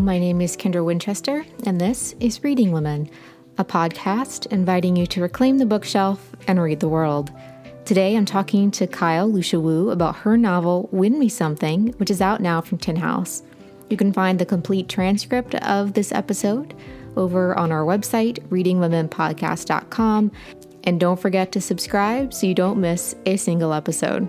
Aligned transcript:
My 0.00 0.18
name 0.18 0.40
is 0.40 0.56
Kendra 0.56 0.84
Winchester, 0.84 1.44
and 1.64 1.80
this 1.80 2.14
is 2.20 2.44
Reading 2.44 2.70
Women, 2.70 3.08
a 3.56 3.64
podcast 3.64 4.46
inviting 4.52 4.94
you 4.94 5.06
to 5.06 5.22
reclaim 5.22 5.58
the 5.58 5.64
bookshelf 5.64 6.34
and 6.46 6.60
read 6.60 6.80
the 6.80 6.88
world. 6.88 7.32
Today 7.84 8.14
I'm 8.14 8.26
talking 8.26 8.70
to 8.72 8.86
Kyle 8.86 9.26
Lucia 9.28 9.58
Wu 9.58 9.90
about 9.90 10.16
her 10.16 10.36
novel 10.36 10.88
Win 10.92 11.18
Me 11.18 11.28
Something, 11.28 11.88
which 11.96 12.10
is 12.10 12.20
out 12.20 12.40
now 12.40 12.60
from 12.60 12.78
Tin 12.78 12.96
House. 12.96 13.42
You 13.88 13.96
can 13.96 14.12
find 14.12 14.38
the 14.38 14.46
complete 14.46 14.88
transcript 14.88 15.54
of 15.56 15.94
this 15.94 16.12
episode 16.12 16.74
over 17.16 17.58
on 17.58 17.72
our 17.72 17.84
website, 17.84 18.38
readingwomenpodcast.com, 18.48 20.32
and 20.84 21.00
don't 21.00 21.20
forget 21.20 21.52
to 21.52 21.60
subscribe 21.60 22.34
so 22.34 22.46
you 22.46 22.54
don't 22.54 22.80
miss 22.80 23.14
a 23.24 23.36
single 23.36 23.72
episode. 23.72 24.28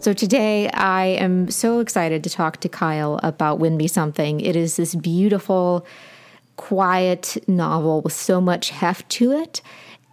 So 0.00 0.14
today 0.14 0.70
I 0.70 1.04
am 1.04 1.50
so 1.50 1.80
excited 1.80 2.24
to 2.24 2.30
talk 2.30 2.56
to 2.60 2.70
Kyle 2.70 3.20
about 3.22 3.58
Win 3.58 3.76
Me 3.76 3.86
Something. 3.86 4.40
It 4.40 4.56
is 4.56 4.76
this 4.76 4.94
beautiful, 4.94 5.84
quiet 6.56 7.36
novel 7.46 8.00
with 8.00 8.14
so 8.14 8.40
much 8.40 8.70
heft 8.70 9.10
to 9.10 9.32
it. 9.32 9.60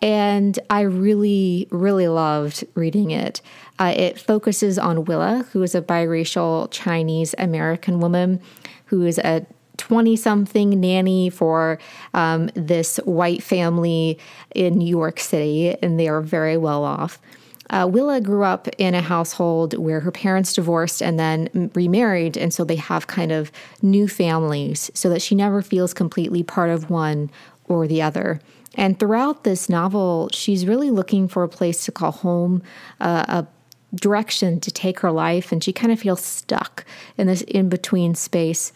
And 0.01 0.59
I 0.69 0.81
really, 0.81 1.69
really 1.71 2.09
loved 2.09 2.65
reading 2.75 3.11
it. 3.11 3.41
Uh, 3.79 3.93
it 3.95 4.19
focuses 4.19 4.77
on 4.77 5.05
Willa, 5.05 5.45
who 5.53 5.63
is 5.63 5.73
a 5.73 5.81
biracial 5.81 6.67
Chinese 6.69 7.33
American 7.37 8.01
woman 8.01 8.41
who 8.87 9.05
is 9.05 9.17
a 9.19 9.45
20 9.77 10.17
something 10.17 10.81
nanny 10.81 11.29
for 11.29 11.79
um, 12.13 12.47
this 12.55 12.97
white 13.05 13.41
family 13.41 14.19
in 14.53 14.79
New 14.79 14.89
York 14.89 15.21
City, 15.21 15.77
and 15.81 15.97
they 15.97 16.09
are 16.09 16.21
very 16.21 16.57
well 16.57 16.83
off. 16.83 17.21
Uh, 17.69 17.87
Willa 17.91 18.21
grew 18.21 18.43
up 18.43 18.67
in 18.77 18.95
a 18.95 19.01
household 19.01 19.77
where 19.77 19.99
her 19.99 20.11
parents 20.11 20.53
divorced 20.53 21.01
and 21.01 21.19
then 21.19 21.71
remarried, 21.73 22.37
and 22.37 22.53
so 22.53 22.63
they 22.63 22.75
have 22.77 23.07
kind 23.07 23.31
of 23.31 23.51
new 23.81 24.07
families 24.07 24.89
so 24.93 25.09
that 25.09 25.21
she 25.21 25.35
never 25.35 25.61
feels 25.61 25.93
completely 25.93 26.43
part 26.43 26.69
of 26.69 26.89
one 26.89 27.29
or 27.65 27.87
the 27.87 28.01
other. 28.01 28.39
And 28.75 28.99
throughout 28.99 29.43
this 29.43 29.69
novel, 29.69 30.29
she's 30.31 30.65
really 30.65 30.91
looking 30.91 31.27
for 31.27 31.43
a 31.43 31.49
place 31.49 31.83
to 31.85 31.91
call 31.91 32.11
home, 32.11 32.61
uh, 33.01 33.25
a 33.27 33.47
direction 33.95 34.59
to 34.61 34.71
take 34.71 34.99
her 34.99 35.11
life, 35.11 35.51
and 35.51 35.63
she 35.63 35.73
kind 35.73 35.91
of 35.91 35.99
feels 35.99 36.23
stuck 36.23 36.85
in 37.17 37.27
this 37.27 37.41
in 37.41 37.69
between 37.69 38.15
space. 38.15 38.71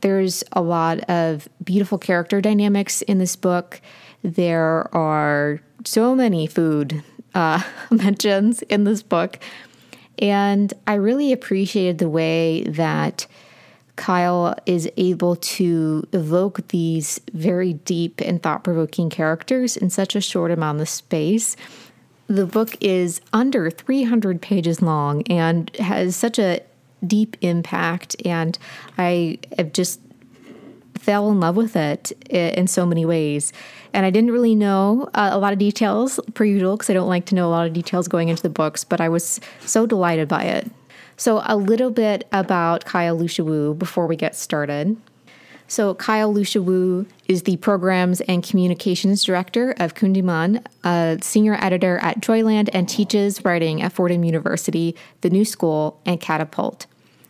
There's 0.00 0.42
a 0.52 0.62
lot 0.62 1.00
of 1.08 1.48
beautiful 1.62 1.98
character 1.98 2.40
dynamics 2.40 3.02
in 3.02 3.18
this 3.18 3.36
book. 3.36 3.80
There 4.22 4.94
are 4.94 5.60
so 5.84 6.14
many 6.14 6.46
food 6.46 7.02
uh, 7.36 7.62
mentions 7.90 8.62
in 8.62 8.82
this 8.84 9.02
book. 9.02 9.38
And 10.18 10.72
I 10.86 10.94
really 10.94 11.32
appreciated 11.32 11.98
the 11.98 12.08
way 12.08 12.64
that 12.64 13.26
Kyle 13.96 14.54
is 14.66 14.90
able 14.96 15.36
to 15.36 16.06
evoke 16.12 16.66
these 16.68 17.20
very 17.32 17.74
deep 17.74 18.20
and 18.20 18.42
thought 18.42 18.64
provoking 18.64 19.10
characters 19.10 19.76
in 19.76 19.90
such 19.90 20.16
a 20.16 20.20
short 20.20 20.50
amount 20.50 20.80
of 20.80 20.88
space. 20.88 21.56
The 22.26 22.46
book 22.46 22.76
is 22.80 23.20
under 23.32 23.70
300 23.70 24.42
pages 24.42 24.82
long 24.82 25.22
and 25.24 25.74
has 25.76 26.16
such 26.16 26.38
a 26.38 26.60
deep 27.06 27.36
impact, 27.40 28.16
and 28.24 28.58
I 28.98 29.38
have 29.56 29.72
just 29.72 30.00
fell 30.98 31.30
in 31.30 31.40
love 31.40 31.56
with 31.56 31.76
it 31.76 32.12
in 32.30 32.66
so 32.66 32.86
many 32.86 33.04
ways. 33.04 33.52
And 33.92 34.04
I 34.04 34.10
didn't 34.10 34.30
really 34.30 34.54
know 34.54 35.08
uh, 35.14 35.30
a 35.32 35.38
lot 35.38 35.52
of 35.52 35.58
details, 35.58 36.20
per 36.34 36.44
usual, 36.44 36.76
because 36.76 36.90
I 36.90 36.94
don't 36.94 37.08
like 37.08 37.26
to 37.26 37.34
know 37.34 37.48
a 37.48 37.50
lot 37.50 37.66
of 37.66 37.72
details 37.72 38.08
going 38.08 38.28
into 38.28 38.42
the 38.42 38.50
books, 38.50 38.84
but 38.84 39.00
I 39.00 39.08
was 39.08 39.40
so 39.60 39.86
delighted 39.86 40.28
by 40.28 40.44
it. 40.44 40.70
So, 41.16 41.42
a 41.46 41.56
little 41.56 41.90
bit 41.90 42.28
about 42.32 42.84
Kyle 42.84 43.16
Lucia 43.16 43.42
Wu 43.42 43.72
before 43.72 44.06
we 44.06 44.16
get 44.16 44.36
started. 44.36 44.96
So, 45.68 45.94
Kyle 45.94 46.32
Lucia 46.32 46.60
Wu 46.60 47.06
is 47.26 47.44
the 47.44 47.56
Programs 47.56 48.20
and 48.22 48.46
Communications 48.46 49.24
Director 49.24 49.74
of 49.78 49.94
Kundiman, 49.94 50.64
a 50.84 51.18
senior 51.22 51.54
editor 51.54 51.98
at 51.98 52.20
Joyland, 52.20 52.68
and 52.72 52.86
teaches 52.86 53.44
writing 53.44 53.80
at 53.82 53.92
Fordham 53.92 54.24
University, 54.24 54.94
the 55.22 55.30
New 55.30 55.44
School, 55.44 56.00
and 56.04 56.20
Catapult. 56.20 56.86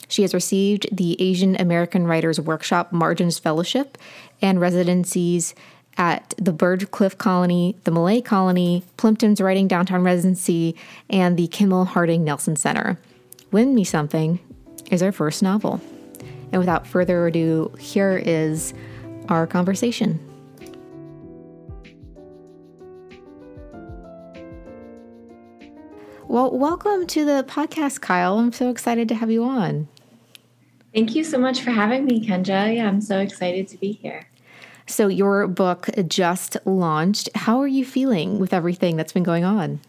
She 0.08 0.22
has 0.22 0.34
received 0.34 0.86
the 0.92 1.20
Asian 1.20 1.56
American 1.60 2.06
Writers 2.06 2.40
Workshop 2.40 2.92
Margins 2.92 3.38
Fellowship 3.38 3.98
and 4.40 4.60
residencies 4.60 5.54
at 5.98 6.34
the 6.36 6.52
Byrdcliffe 6.52 7.18
Colony, 7.18 7.76
the 7.84 7.90
Millay 7.90 8.20
Colony, 8.20 8.84
Plympton's 8.96 9.40
Writing 9.40 9.66
Downtown 9.66 10.02
Residency, 10.02 10.76
and 11.08 11.36
the 11.36 11.48
Kimmel 11.48 11.86
Harding 11.86 12.22
Nelson 12.22 12.56
Center. 12.56 12.98
Win 13.50 13.74
Me 13.74 13.82
Something 13.82 14.38
is 14.90 15.02
our 15.02 15.12
first 15.12 15.42
novel. 15.42 15.80
And 16.52 16.60
without 16.60 16.86
further 16.86 17.26
ado, 17.26 17.74
here 17.78 18.16
is 18.24 18.74
our 19.28 19.46
conversation. 19.46 20.20
Well, 26.28 26.56
welcome 26.56 27.06
to 27.06 27.24
the 27.24 27.44
podcast, 27.48 28.00
Kyle. 28.00 28.38
I'm 28.38 28.52
so 28.52 28.68
excited 28.68 29.08
to 29.08 29.14
have 29.14 29.30
you 29.30 29.44
on. 29.44 29.88
Thank 30.96 31.14
you 31.14 31.24
so 31.24 31.36
much 31.36 31.60
for 31.60 31.72
having 31.72 32.06
me, 32.06 32.26
Kendra. 32.26 32.74
Yeah, 32.74 32.88
I'm 32.88 33.02
so 33.02 33.18
excited 33.18 33.68
to 33.68 33.76
be 33.76 33.92
here. 33.92 34.26
So, 34.86 35.08
your 35.08 35.46
book 35.46 35.90
just 36.08 36.56
launched. 36.64 37.28
How 37.34 37.60
are 37.60 37.66
you 37.66 37.84
feeling 37.84 38.38
with 38.38 38.54
everything 38.54 38.96
that's 38.96 39.12
been 39.12 39.22
going 39.22 39.44
on? 39.44 39.80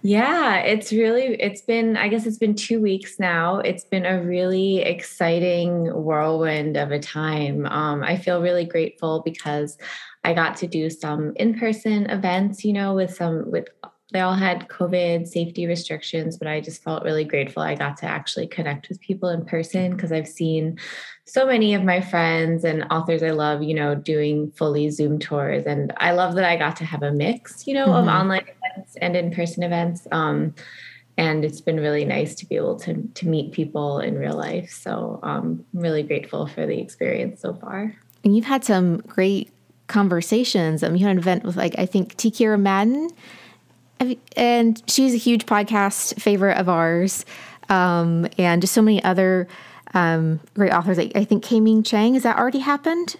Yeah, 0.00 0.60
it's 0.60 0.90
really, 0.90 1.38
it's 1.38 1.60
been, 1.60 1.98
I 1.98 2.08
guess 2.08 2.24
it's 2.24 2.38
been 2.38 2.54
two 2.54 2.80
weeks 2.80 3.18
now. 3.20 3.58
It's 3.58 3.84
been 3.84 4.06
a 4.06 4.22
really 4.22 4.78
exciting 4.78 5.92
whirlwind 5.92 6.78
of 6.78 6.92
a 6.92 6.98
time. 6.98 7.66
Um, 7.66 8.02
I 8.02 8.16
feel 8.16 8.40
really 8.40 8.64
grateful 8.64 9.20
because 9.22 9.76
I 10.24 10.32
got 10.32 10.56
to 10.58 10.66
do 10.66 10.88
some 10.88 11.34
in 11.36 11.58
person 11.58 12.08
events, 12.08 12.64
you 12.64 12.72
know, 12.72 12.94
with 12.94 13.14
some, 13.14 13.50
with 13.50 13.68
they 14.12 14.20
all 14.20 14.34
had 14.34 14.68
COVID 14.68 15.26
safety 15.26 15.66
restrictions, 15.66 16.36
but 16.36 16.46
I 16.46 16.60
just 16.60 16.82
felt 16.82 17.02
really 17.02 17.24
grateful 17.24 17.62
I 17.62 17.74
got 17.74 17.96
to 17.98 18.06
actually 18.06 18.46
connect 18.46 18.88
with 18.88 19.00
people 19.00 19.28
in 19.30 19.44
person 19.44 19.90
because 19.90 20.12
I've 20.12 20.28
seen 20.28 20.78
so 21.24 21.44
many 21.44 21.74
of 21.74 21.82
my 21.82 22.00
friends 22.00 22.64
and 22.64 22.84
authors 22.90 23.22
I 23.22 23.30
love, 23.30 23.64
you 23.64 23.74
know, 23.74 23.96
doing 23.96 24.52
fully 24.52 24.90
Zoom 24.90 25.18
tours. 25.18 25.64
And 25.66 25.92
I 25.96 26.12
love 26.12 26.36
that 26.36 26.44
I 26.44 26.56
got 26.56 26.76
to 26.76 26.84
have 26.84 27.02
a 27.02 27.10
mix, 27.10 27.66
you 27.66 27.74
know, 27.74 27.86
mm-hmm. 27.86 28.08
of 28.08 28.14
online 28.14 28.46
events 28.46 28.96
and 29.00 29.16
in 29.16 29.32
person 29.32 29.64
events. 29.64 30.06
Um, 30.12 30.54
and 31.18 31.44
it's 31.44 31.60
been 31.60 31.80
really 31.80 32.04
nice 32.04 32.34
to 32.36 32.46
be 32.46 32.56
able 32.56 32.76
to 32.80 33.02
to 33.14 33.26
meet 33.26 33.52
people 33.52 33.98
in 33.98 34.16
real 34.16 34.36
life. 34.36 34.70
So 34.70 35.18
um, 35.24 35.64
I'm 35.74 35.80
really 35.80 36.02
grateful 36.02 36.46
for 36.46 36.66
the 36.66 36.78
experience 36.78 37.40
so 37.40 37.54
far. 37.54 37.92
And 38.22 38.36
you've 38.36 38.44
had 38.44 38.64
some 38.64 38.98
great 38.98 39.50
conversations. 39.88 40.82
I 40.82 40.88
mean, 40.88 40.98
you 40.98 41.06
had 41.06 41.12
an 41.12 41.18
event 41.18 41.44
with 41.44 41.56
like 41.56 41.74
I 41.78 41.86
think 41.86 42.16
T. 42.16 42.30
Kira 42.30 42.60
Madden 42.60 43.10
and 44.36 44.82
she's 44.88 45.14
a 45.14 45.18
huge 45.18 45.46
podcast 45.46 46.20
favorite 46.20 46.58
of 46.58 46.68
ours, 46.68 47.24
um, 47.68 48.26
and 48.38 48.60
just 48.60 48.74
so 48.74 48.82
many 48.82 49.02
other 49.02 49.48
um, 49.94 50.40
great 50.54 50.72
authors. 50.72 50.98
I, 50.98 51.10
I 51.14 51.24
think 51.24 51.42
K-Ming 51.42 51.82
Chang. 51.82 52.14
Has 52.14 52.22
that 52.24 52.38
already 52.38 52.58
happened, 52.58 53.16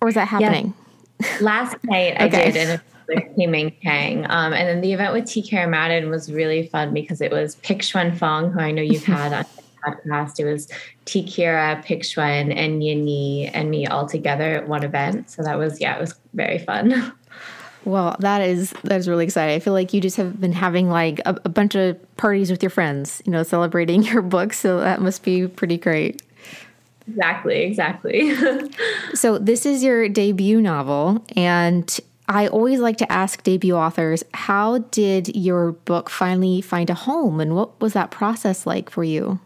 or 0.00 0.08
is 0.08 0.14
that 0.14 0.28
happening? 0.28 0.74
Yes. 1.20 1.40
Last 1.40 1.76
night 1.84 2.16
I 2.20 2.26
okay. 2.26 2.50
did, 2.50 2.80
and 3.10 3.36
K-Ming 3.36 3.76
Chang. 3.82 4.24
Um, 4.30 4.52
and 4.52 4.68
then 4.68 4.80
the 4.80 4.92
event 4.92 5.12
with 5.12 5.26
T. 5.26 5.42
Kira 5.42 5.68
Madden 5.68 6.10
was 6.10 6.32
really 6.32 6.66
fun 6.66 6.94
because 6.94 7.20
it 7.20 7.30
was 7.30 7.56
Pik-Shuen 7.56 8.16
Fung, 8.16 8.52
who 8.52 8.60
I 8.60 8.70
know 8.70 8.82
you've 8.82 9.04
had 9.18 9.32
on 9.32 9.44
the 9.56 9.90
podcast. 9.90 10.38
It 10.38 10.44
was 10.44 10.68
T. 11.04 11.24
Kira, 11.24 11.84
Xuan, 11.84 12.54
and 12.54 12.82
Yanyi 12.82 13.50
and 13.52 13.70
me 13.70 13.86
all 13.86 14.06
together 14.08 14.54
at 14.54 14.68
one 14.68 14.84
event. 14.84 15.30
So 15.30 15.42
that 15.42 15.58
was, 15.58 15.80
yeah, 15.80 15.96
it 15.96 16.00
was 16.00 16.14
very 16.34 16.58
fun. 16.58 17.12
Well, 17.84 18.16
that 18.20 18.42
is 18.42 18.72
that 18.84 18.98
is 18.98 19.08
really 19.08 19.24
exciting. 19.24 19.56
I 19.56 19.58
feel 19.60 19.72
like 19.72 19.94
you 19.94 20.00
just 20.00 20.16
have 20.16 20.40
been 20.40 20.52
having 20.52 20.90
like 20.90 21.20
a, 21.20 21.40
a 21.44 21.48
bunch 21.48 21.74
of 21.74 21.98
parties 22.16 22.50
with 22.50 22.62
your 22.62 22.70
friends, 22.70 23.22
you 23.24 23.32
know, 23.32 23.42
celebrating 23.42 24.02
your 24.12 24.22
book. 24.22 24.52
So 24.52 24.80
that 24.80 25.00
must 25.00 25.22
be 25.22 25.46
pretty 25.46 25.78
great. 25.78 26.22
Exactly, 27.08 27.62
exactly. 27.62 28.34
so 29.14 29.38
this 29.38 29.66
is 29.66 29.82
your 29.82 30.08
debut 30.08 30.60
novel, 30.60 31.24
and 31.34 31.98
I 32.28 32.46
always 32.46 32.78
like 32.78 32.98
to 32.98 33.10
ask 33.10 33.42
debut 33.42 33.74
authors, 33.74 34.22
how 34.32 34.78
did 34.78 35.34
your 35.34 35.72
book 35.72 36.08
finally 36.08 36.60
find 36.60 36.88
a 36.88 36.94
home, 36.94 37.40
and 37.40 37.56
what 37.56 37.80
was 37.80 37.94
that 37.94 38.10
process 38.12 38.66
like 38.66 38.90
for 38.90 39.02
you? 39.02 39.40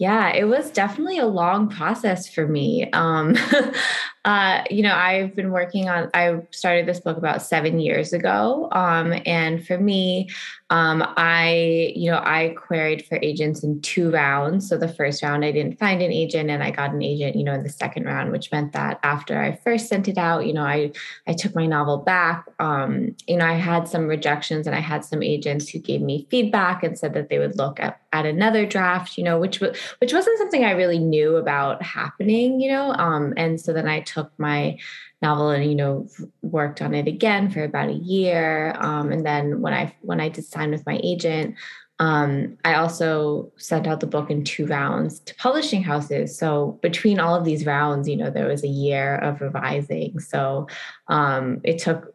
Yeah, 0.00 0.30
it 0.34 0.44
was 0.44 0.70
definitely 0.70 1.18
a 1.18 1.26
long 1.26 1.68
process 1.68 2.26
for 2.26 2.48
me. 2.48 2.88
Um, 2.92 3.36
uh, 4.24 4.62
you 4.70 4.82
know, 4.82 4.94
I've 4.94 5.34
been 5.34 5.50
working 5.50 5.88
on, 5.88 6.10
I 6.12 6.40
started 6.50 6.86
this 6.86 7.00
book 7.00 7.16
about 7.16 7.40
seven 7.42 7.80
years 7.80 8.12
ago. 8.12 8.68
Um, 8.72 9.14
and 9.24 9.66
for 9.66 9.78
me, 9.78 10.28
um, 10.70 11.02
I, 11.16 11.92
you 11.96 12.10
know, 12.10 12.18
I 12.18 12.54
queried 12.56 13.04
for 13.04 13.18
agents 13.22 13.64
in 13.64 13.80
two 13.80 14.10
rounds. 14.10 14.68
So 14.68 14.78
the 14.78 14.88
first 14.88 15.20
round, 15.20 15.44
I 15.44 15.50
didn't 15.50 15.80
find 15.80 16.00
an 16.00 16.12
agent, 16.12 16.48
and 16.48 16.62
I 16.62 16.70
got 16.70 16.92
an 16.92 17.02
agent, 17.02 17.34
you 17.34 17.42
know, 17.42 17.54
in 17.54 17.64
the 17.64 17.68
second 17.68 18.04
round, 18.04 18.30
which 18.30 18.52
meant 18.52 18.72
that 18.72 19.00
after 19.02 19.40
I 19.40 19.56
first 19.56 19.88
sent 19.88 20.06
it 20.06 20.16
out, 20.16 20.46
you 20.46 20.52
know, 20.52 20.62
I 20.62 20.92
I 21.26 21.32
took 21.32 21.56
my 21.56 21.66
novel 21.66 21.98
back. 21.98 22.46
Um, 22.60 23.16
you 23.26 23.36
know, 23.36 23.46
I 23.46 23.54
had 23.54 23.88
some 23.88 24.06
rejections, 24.06 24.68
and 24.68 24.76
I 24.76 24.80
had 24.80 25.04
some 25.04 25.24
agents 25.24 25.68
who 25.68 25.80
gave 25.80 26.02
me 26.02 26.28
feedback 26.30 26.84
and 26.84 26.96
said 26.96 27.14
that 27.14 27.30
they 27.30 27.40
would 27.40 27.58
look 27.58 27.80
at, 27.80 28.00
at 28.12 28.24
another 28.24 28.64
draft, 28.64 29.18
you 29.18 29.24
know, 29.24 29.40
which 29.40 29.58
was 29.58 29.76
which 29.98 30.12
wasn't 30.12 30.38
something 30.38 30.64
I 30.64 30.70
really 30.70 31.00
knew 31.00 31.34
about 31.34 31.82
happening, 31.82 32.60
you 32.60 32.70
know. 32.70 32.92
Um, 32.92 33.34
and 33.36 33.60
so 33.60 33.72
then 33.72 33.88
I 33.88 34.02
took 34.12 34.32
my 34.38 34.78
novel 35.22 35.50
and 35.50 35.64
you 35.64 35.74
know 35.74 36.08
worked 36.42 36.80
on 36.82 36.94
it 36.94 37.06
again 37.06 37.50
for 37.50 37.62
about 37.62 37.88
a 37.88 37.94
year 37.94 38.74
um, 38.78 39.12
and 39.12 39.24
then 39.24 39.60
when 39.60 39.74
i 39.74 39.94
when 40.02 40.20
i 40.20 40.28
did 40.28 40.44
sign 40.44 40.70
with 40.70 40.84
my 40.86 40.98
agent 41.02 41.54
um, 41.98 42.56
i 42.64 42.74
also 42.74 43.52
sent 43.56 43.86
out 43.86 44.00
the 44.00 44.06
book 44.06 44.30
in 44.30 44.42
two 44.42 44.66
rounds 44.66 45.20
to 45.20 45.34
publishing 45.34 45.82
houses. 45.82 46.36
So 46.36 46.78
between 46.82 47.20
all 47.20 47.34
of 47.34 47.44
these 47.44 47.66
rounds 47.66 48.08
you 48.08 48.16
know 48.16 48.30
there 48.30 48.48
was 48.48 48.64
a 48.64 48.68
year 48.68 49.16
of 49.16 49.40
revising. 49.40 50.18
So 50.18 50.66
um, 51.08 51.60
it 51.62 51.78
took 51.78 52.14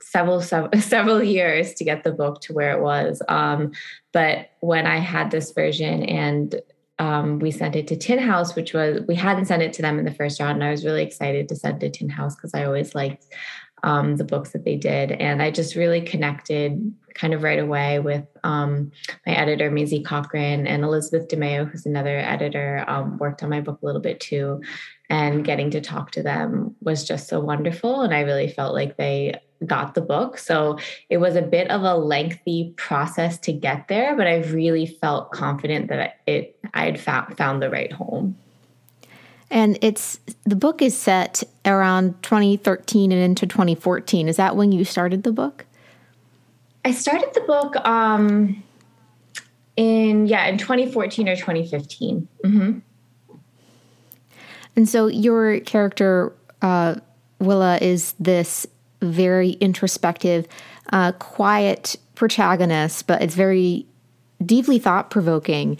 several, 0.00 0.40
several 0.40 0.80
several 0.80 1.22
years 1.22 1.74
to 1.74 1.84
get 1.84 2.04
the 2.04 2.12
book 2.12 2.40
to 2.42 2.52
where 2.52 2.70
it 2.76 2.80
was. 2.80 3.22
Um, 3.28 3.72
but 4.12 4.50
when 4.60 4.86
i 4.86 4.98
had 4.98 5.30
this 5.30 5.52
version 5.52 6.02
and 6.04 6.60
um, 7.00 7.38
we 7.38 7.50
sent 7.50 7.76
it 7.76 7.88
to 7.88 7.96
Tin 7.96 8.18
House, 8.18 8.54
which 8.54 8.74
was 8.74 9.00
we 9.08 9.14
hadn't 9.14 9.46
sent 9.46 9.62
it 9.62 9.72
to 9.72 9.82
them 9.82 9.98
in 9.98 10.04
the 10.04 10.14
first 10.14 10.38
round, 10.38 10.56
and 10.56 10.64
I 10.64 10.70
was 10.70 10.84
really 10.84 11.02
excited 11.02 11.48
to 11.48 11.56
send 11.56 11.82
it 11.82 11.94
to 11.94 11.98
Tin 11.98 12.10
House 12.10 12.36
because 12.36 12.52
I 12.52 12.64
always 12.64 12.94
liked 12.94 13.24
um, 13.82 14.16
the 14.16 14.24
books 14.24 14.50
that 14.50 14.66
they 14.66 14.76
did, 14.76 15.10
and 15.12 15.42
I 15.42 15.50
just 15.50 15.76
really 15.76 16.02
connected 16.02 16.94
kind 17.14 17.32
of 17.32 17.42
right 17.42 17.58
away 17.58 18.00
with 18.00 18.26
um, 18.44 18.92
my 19.26 19.32
editor 19.32 19.70
Masie 19.70 20.04
Cochran 20.04 20.66
and 20.66 20.84
Elizabeth 20.84 21.28
DeMeo, 21.28 21.68
who's 21.68 21.86
another 21.86 22.18
editor, 22.18 22.84
um, 22.86 23.16
worked 23.16 23.42
on 23.42 23.48
my 23.48 23.62
book 23.62 23.80
a 23.82 23.86
little 23.86 24.02
bit 24.02 24.20
too, 24.20 24.60
and 25.08 25.42
getting 25.42 25.70
to 25.70 25.80
talk 25.80 26.10
to 26.12 26.22
them 26.22 26.76
was 26.82 27.08
just 27.08 27.28
so 27.28 27.40
wonderful, 27.40 28.02
and 28.02 28.12
I 28.12 28.20
really 28.20 28.48
felt 28.48 28.74
like 28.74 28.98
they 28.98 29.40
got 29.66 29.94
the 29.94 30.00
book. 30.00 30.38
So 30.38 30.78
it 31.08 31.18
was 31.18 31.36
a 31.36 31.42
bit 31.42 31.70
of 31.70 31.82
a 31.82 31.96
lengthy 31.96 32.72
process 32.76 33.38
to 33.40 33.52
get 33.52 33.88
there, 33.88 34.16
but 34.16 34.26
I 34.26 34.38
really 34.42 34.86
felt 34.86 35.32
confident 35.32 35.88
that 35.88 36.20
it 36.26 36.58
I 36.74 36.84
had 36.84 37.00
found 37.00 37.36
found 37.36 37.62
the 37.62 37.70
right 37.70 37.92
home. 37.92 38.36
And 39.50 39.78
it's 39.82 40.20
the 40.44 40.56
book 40.56 40.80
is 40.80 40.96
set 40.96 41.42
around 41.64 42.22
2013 42.22 43.12
and 43.12 43.20
into 43.20 43.46
2014. 43.46 44.28
Is 44.28 44.36
that 44.36 44.56
when 44.56 44.72
you 44.72 44.84
started 44.84 45.24
the 45.24 45.32
book? 45.32 45.66
I 46.84 46.92
started 46.92 47.30
the 47.34 47.40
book 47.42 47.76
um 47.86 48.62
in 49.76 50.26
yeah, 50.26 50.46
in 50.46 50.56
2014 50.58 51.28
or 51.28 51.36
2015. 51.36 52.28
Mm-hmm. 52.44 52.78
And 54.76 54.88
so 54.88 55.06
your 55.08 55.60
character 55.60 56.32
uh 56.62 56.96
Willa 57.40 57.78
is 57.78 58.14
this 58.20 58.66
very 59.00 59.50
introspective, 59.52 60.46
uh, 60.92 61.12
quiet 61.12 61.96
protagonist, 62.14 63.06
but 63.06 63.22
it's 63.22 63.34
very 63.34 63.86
deeply 64.44 64.78
thought 64.78 65.10
provoking. 65.10 65.78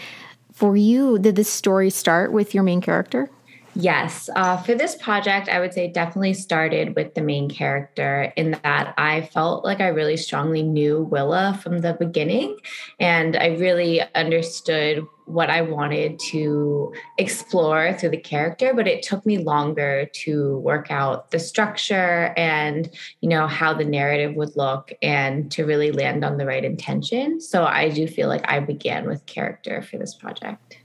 For 0.52 0.76
you, 0.76 1.18
did 1.18 1.36
this 1.36 1.48
story 1.48 1.90
start 1.90 2.32
with 2.32 2.54
your 2.54 2.62
main 2.62 2.80
character? 2.80 3.30
Yes. 3.74 4.28
Uh, 4.34 4.56
for 4.56 4.74
this 4.74 4.96
project, 4.96 5.48
I 5.48 5.60
would 5.60 5.72
say 5.72 5.86
definitely 5.86 6.34
started 6.34 6.96
with 6.96 7.14
the 7.14 7.22
main 7.22 7.48
character 7.48 8.32
in 8.36 8.58
that 8.62 8.94
I 8.98 9.22
felt 9.22 9.64
like 9.64 9.80
I 9.80 9.88
really 9.88 10.16
strongly 10.16 10.62
knew 10.62 11.02
Willa 11.02 11.58
from 11.62 11.78
the 11.78 11.94
beginning. 11.94 12.56
And 12.98 13.36
I 13.36 13.56
really 13.56 14.02
understood 14.14 15.06
what 15.26 15.50
I 15.50 15.62
wanted 15.62 16.18
to 16.30 16.92
explore 17.16 17.92
through 17.92 18.08
the 18.08 18.16
character, 18.16 18.74
but 18.74 18.88
it 18.88 19.04
took 19.04 19.24
me 19.24 19.38
longer 19.38 20.06
to 20.24 20.58
work 20.58 20.90
out 20.90 21.30
the 21.30 21.38
structure 21.38 22.34
and, 22.36 22.90
you 23.20 23.28
know, 23.28 23.46
how 23.46 23.72
the 23.72 23.84
narrative 23.84 24.34
would 24.34 24.56
look 24.56 24.90
and 25.00 25.48
to 25.52 25.64
really 25.64 25.92
land 25.92 26.24
on 26.24 26.38
the 26.38 26.46
right 26.46 26.64
intention. 26.64 27.40
So 27.40 27.64
I 27.64 27.90
do 27.90 28.08
feel 28.08 28.26
like 28.26 28.50
I 28.50 28.58
began 28.58 29.06
with 29.06 29.24
character 29.26 29.80
for 29.82 29.96
this 29.96 30.14
project 30.14 30.79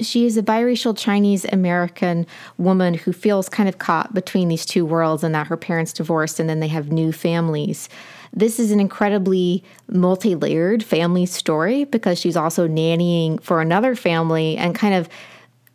she 0.00 0.26
is 0.26 0.36
a 0.36 0.42
biracial 0.42 0.96
Chinese 0.96 1.44
American 1.52 2.26
woman 2.56 2.94
who 2.94 3.12
feels 3.12 3.48
kind 3.48 3.68
of 3.68 3.78
caught 3.78 4.14
between 4.14 4.48
these 4.48 4.64
two 4.64 4.84
worlds 4.84 5.24
and 5.24 5.34
that 5.34 5.46
her 5.48 5.56
parents 5.56 5.92
divorced 5.92 6.38
and 6.38 6.48
then 6.48 6.60
they 6.60 6.68
have 6.68 6.92
new 6.92 7.12
families. 7.12 7.88
This 8.32 8.60
is 8.60 8.70
an 8.70 8.80
incredibly 8.80 9.64
multi 9.88 10.34
layered 10.34 10.84
family 10.84 11.26
story 11.26 11.84
because 11.84 12.18
she's 12.18 12.36
also 12.36 12.68
nannying 12.68 13.42
for 13.42 13.60
another 13.60 13.94
family 13.94 14.56
and 14.56 14.74
kind 14.74 14.94
of 14.94 15.08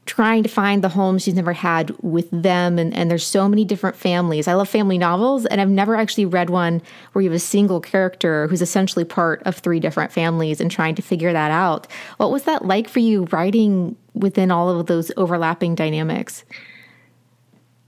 trying 0.05 0.43
to 0.43 0.49
find 0.49 0.83
the 0.83 0.89
home 0.89 1.17
she's 1.17 1.33
never 1.33 1.53
had 1.53 1.95
with 2.01 2.29
them. 2.31 2.77
And, 2.77 2.93
and 2.93 3.09
there's 3.09 3.25
so 3.25 3.47
many 3.47 3.63
different 3.63 3.95
families. 3.95 4.47
I 4.47 4.53
love 4.53 4.67
family 4.67 4.97
novels 4.97 5.45
and 5.45 5.61
i've 5.61 5.69
never 5.69 5.95
actually 5.95 6.25
read 6.25 6.49
one 6.49 6.81
where 7.11 7.21
you 7.21 7.29
have 7.29 7.35
a 7.35 7.39
single 7.39 7.79
character 7.79 8.47
who's 8.47 8.61
essentially 8.61 9.05
part 9.05 9.41
of 9.43 9.55
three 9.55 9.79
different 9.79 10.11
families 10.11 10.59
and 10.59 10.69
trying 10.69 10.95
to 10.95 11.01
figure 11.01 11.31
that 11.33 11.51
out. 11.51 11.87
What 12.17 12.31
was 12.31 12.43
that 12.43 12.65
like 12.65 12.89
for 12.89 12.99
you 12.99 13.25
writing 13.31 13.95
within 14.13 14.51
all 14.51 14.69
of 14.69 14.87
those 14.87 15.11
overlapping 15.17 15.75
dynamics 15.75 16.43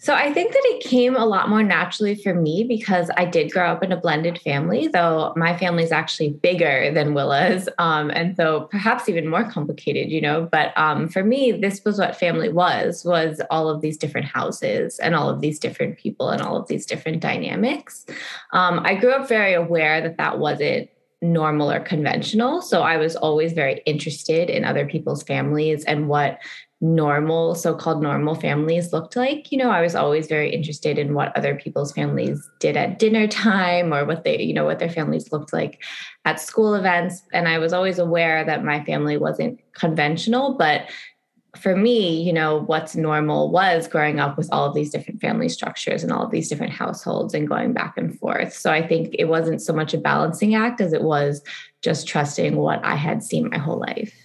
so 0.06 0.14
I 0.14 0.32
think 0.32 0.52
that 0.54 0.62
it 0.66 0.84
came 0.84 1.16
a 1.16 1.26
lot 1.26 1.50
more 1.50 1.64
naturally 1.64 2.14
for 2.14 2.32
me 2.36 2.64
because 2.64 3.10
I 3.18 3.26
did 3.26 3.52
grow 3.52 3.72
up 3.72 3.82
in 3.82 3.92
a 3.92 3.98
blended 4.00 4.40
family, 4.40 4.88
though 4.88 5.34
my 5.36 5.58
family 5.58 5.82
is 5.82 5.92
actually 5.92 6.30
bigger 6.30 6.92
than 6.94 7.16
Willa's. 7.16 7.68
Um, 7.80 8.12
and 8.12 8.38
so 8.38 8.68
perhaps 8.70 9.10
even 9.10 9.28
more 9.28 9.50
complicated, 9.50 10.12
you 10.12 10.22
know. 10.22 10.48
But 10.52 10.78
um, 10.78 11.10
for 11.10 11.24
me, 11.24 11.54
this 11.54 11.84
was 11.84 11.98
what 11.98 12.16
family 12.16 12.50
was, 12.50 13.04
was 13.04 13.42
all 13.50 13.68
of 13.68 13.82
these 13.82 13.98
different 13.98 14.28
houses 14.28 15.00
and 15.00 15.16
all 15.16 15.28
of 15.28 15.42
these 15.42 15.58
different 15.58 15.98
people 15.98 16.30
and 16.30 16.40
all 16.40 16.56
of 16.56 16.68
these 16.68 16.86
different 16.86 17.20
dynamics. 17.20 18.06
Um, 18.54 18.82
I 18.84 18.94
grew 18.94 19.10
up 19.10 19.28
very 19.28 19.56
aware 19.56 20.02
that 20.02 20.18
that 20.18 20.38
wasn't 20.38 20.88
normal 21.24 21.72
or 21.72 21.80
conventional. 21.80 22.62
So 22.62 22.84
I 22.84 22.98
was 22.98 23.16
always 23.16 23.54
very 23.54 23.82
interested 23.88 24.52
in 24.52 24.66
other 24.66 24.86
people's 24.86 25.24
families 25.24 25.84
and 25.86 26.08
what 26.08 26.38
normal 26.94 27.56
so-called 27.56 28.02
normal 28.02 28.36
families 28.36 28.94
looked 28.94 29.16
like. 29.16 29.52
You 29.52 29.58
know 29.58 29.72
i 29.72 29.82
was 29.82 29.96
always 29.96 30.28
very 30.28 30.54
interested 30.54 31.00
in 31.00 31.14
what 31.14 31.36
other 31.36 31.56
people's 31.56 31.92
families 31.92 32.48
did 32.60 32.78
at 32.78 33.00
dinner 33.00 33.28
time 33.28 33.94
or 33.94 34.06
what 34.06 34.24
they 34.24 34.42
you 34.42 34.54
know 34.54 34.66
what 34.66 34.80
their 34.80 34.90
families 34.90 35.32
looked 35.32 35.52
like 35.52 35.82
at 36.26 36.40
school 36.40 36.76
events. 36.76 37.24
And 37.34 37.48
i 37.48 37.58
was 37.58 37.74
always 37.74 37.98
aware 37.98 38.44
that 38.46 38.64
my 38.64 38.84
family 38.84 39.18
wasn't 39.18 39.60
conventional 39.74 40.56
but 40.56 40.90
for 41.58 41.76
me 41.76 42.22
you 42.22 42.34
know 42.34 42.62
what's 42.64 42.96
normal 42.96 43.50
was 43.50 43.88
growing 43.88 44.20
up 44.20 44.38
with 44.38 44.50
all 44.52 44.66
of 44.66 44.76
these 44.76 44.92
different 44.92 45.22
family 45.22 45.50
structures 45.50 46.04
and 46.04 46.12
all 46.12 46.26
of 46.26 46.32
these 46.32 46.50
different 46.50 46.74
households 46.74 47.34
and 47.34 47.48
going 47.48 47.72
back 47.72 47.98
and 47.98 48.20
forth. 48.20 48.54
So 48.54 48.72
i 48.72 48.86
think 48.86 49.16
it 49.18 49.26
wasn't 49.26 49.62
so 49.62 49.74
much 49.74 49.94
a 49.94 49.98
balancing 49.98 50.54
act 50.54 50.82
as 50.82 50.94
it 50.94 51.04
was 51.04 51.42
just 51.82 52.08
trusting 52.08 52.58
what 52.58 52.84
i 52.84 52.96
had 52.96 53.24
seen 53.24 53.50
my 53.50 53.58
whole 53.58 53.80
life 53.80 54.25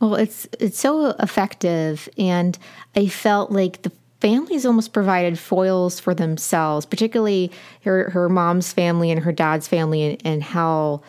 well, 0.00 0.14
it's 0.14 0.46
it's 0.60 0.78
so 0.78 1.10
effective, 1.18 2.08
and 2.16 2.56
I 2.94 3.08
felt 3.08 3.50
like 3.50 3.82
the 3.82 3.92
families 4.20 4.66
almost 4.66 4.92
provided 4.92 5.38
foils 5.38 5.98
for 6.00 6.14
themselves, 6.14 6.86
particularly 6.86 7.50
her 7.82 8.10
her 8.10 8.28
mom's 8.28 8.72
family 8.72 9.10
and 9.10 9.20
her 9.22 9.32
dad's 9.32 9.66
family, 9.66 10.02
and, 10.02 10.22
and 10.24 10.42
how 10.42 11.02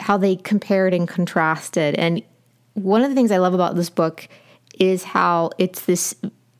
how 0.00 0.16
they 0.16 0.36
compared 0.36 0.92
and 0.92 1.08
contrasted. 1.08 1.94
And 1.94 2.22
one 2.74 3.02
of 3.02 3.08
the 3.08 3.14
things 3.14 3.30
I 3.30 3.38
love 3.38 3.54
about 3.54 3.76
this 3.76 3.90
book 3.90 4.28
is 4.78 5.04
how 5.04 5.50
it's 5.58 5.82
this 5.86 6.14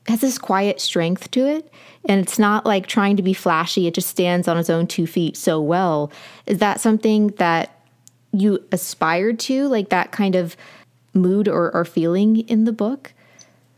has 0.08 0.20
this 0.20 0.38
quiet 0.38 0.80
strength 0.80 1.30
to 1.30 1.46
it 1.46 1.70
and 2.08 2.20
it's 2.20 2.38
not 2.38 2.66
like 2.66 2.86
trying 2.86 3.16
to 3.16 3.22
be 3.22 3.32
flashy 3.32 3.86
it 3.86 3.94
just 3.94 4.08
stands 4.08 4.48
on 4.48 4.58
its 4.58 4.68
own 4.68 4.86
two 4.86 5.06
feet 5.06 5.36
so 5.36 5.60
well 5.60 6.10
is 6.46 6.58
that 6.58 6.80
something 6.80 7.28
that 7.38 7.80
you 8.32 8.58
aspired 8.72 9.38
to 9.38 9.68
like 9.68 9.90
that 9.90 10.10
kind 10.10 10.34
of 10.34 10.56
mood 11.14 11.48
or, 11.48 11.74
or 11.74 11.84
feeling 11.84 12.40
in 12.48 12.64
the 12.64 12.72
book? 12.72 13.12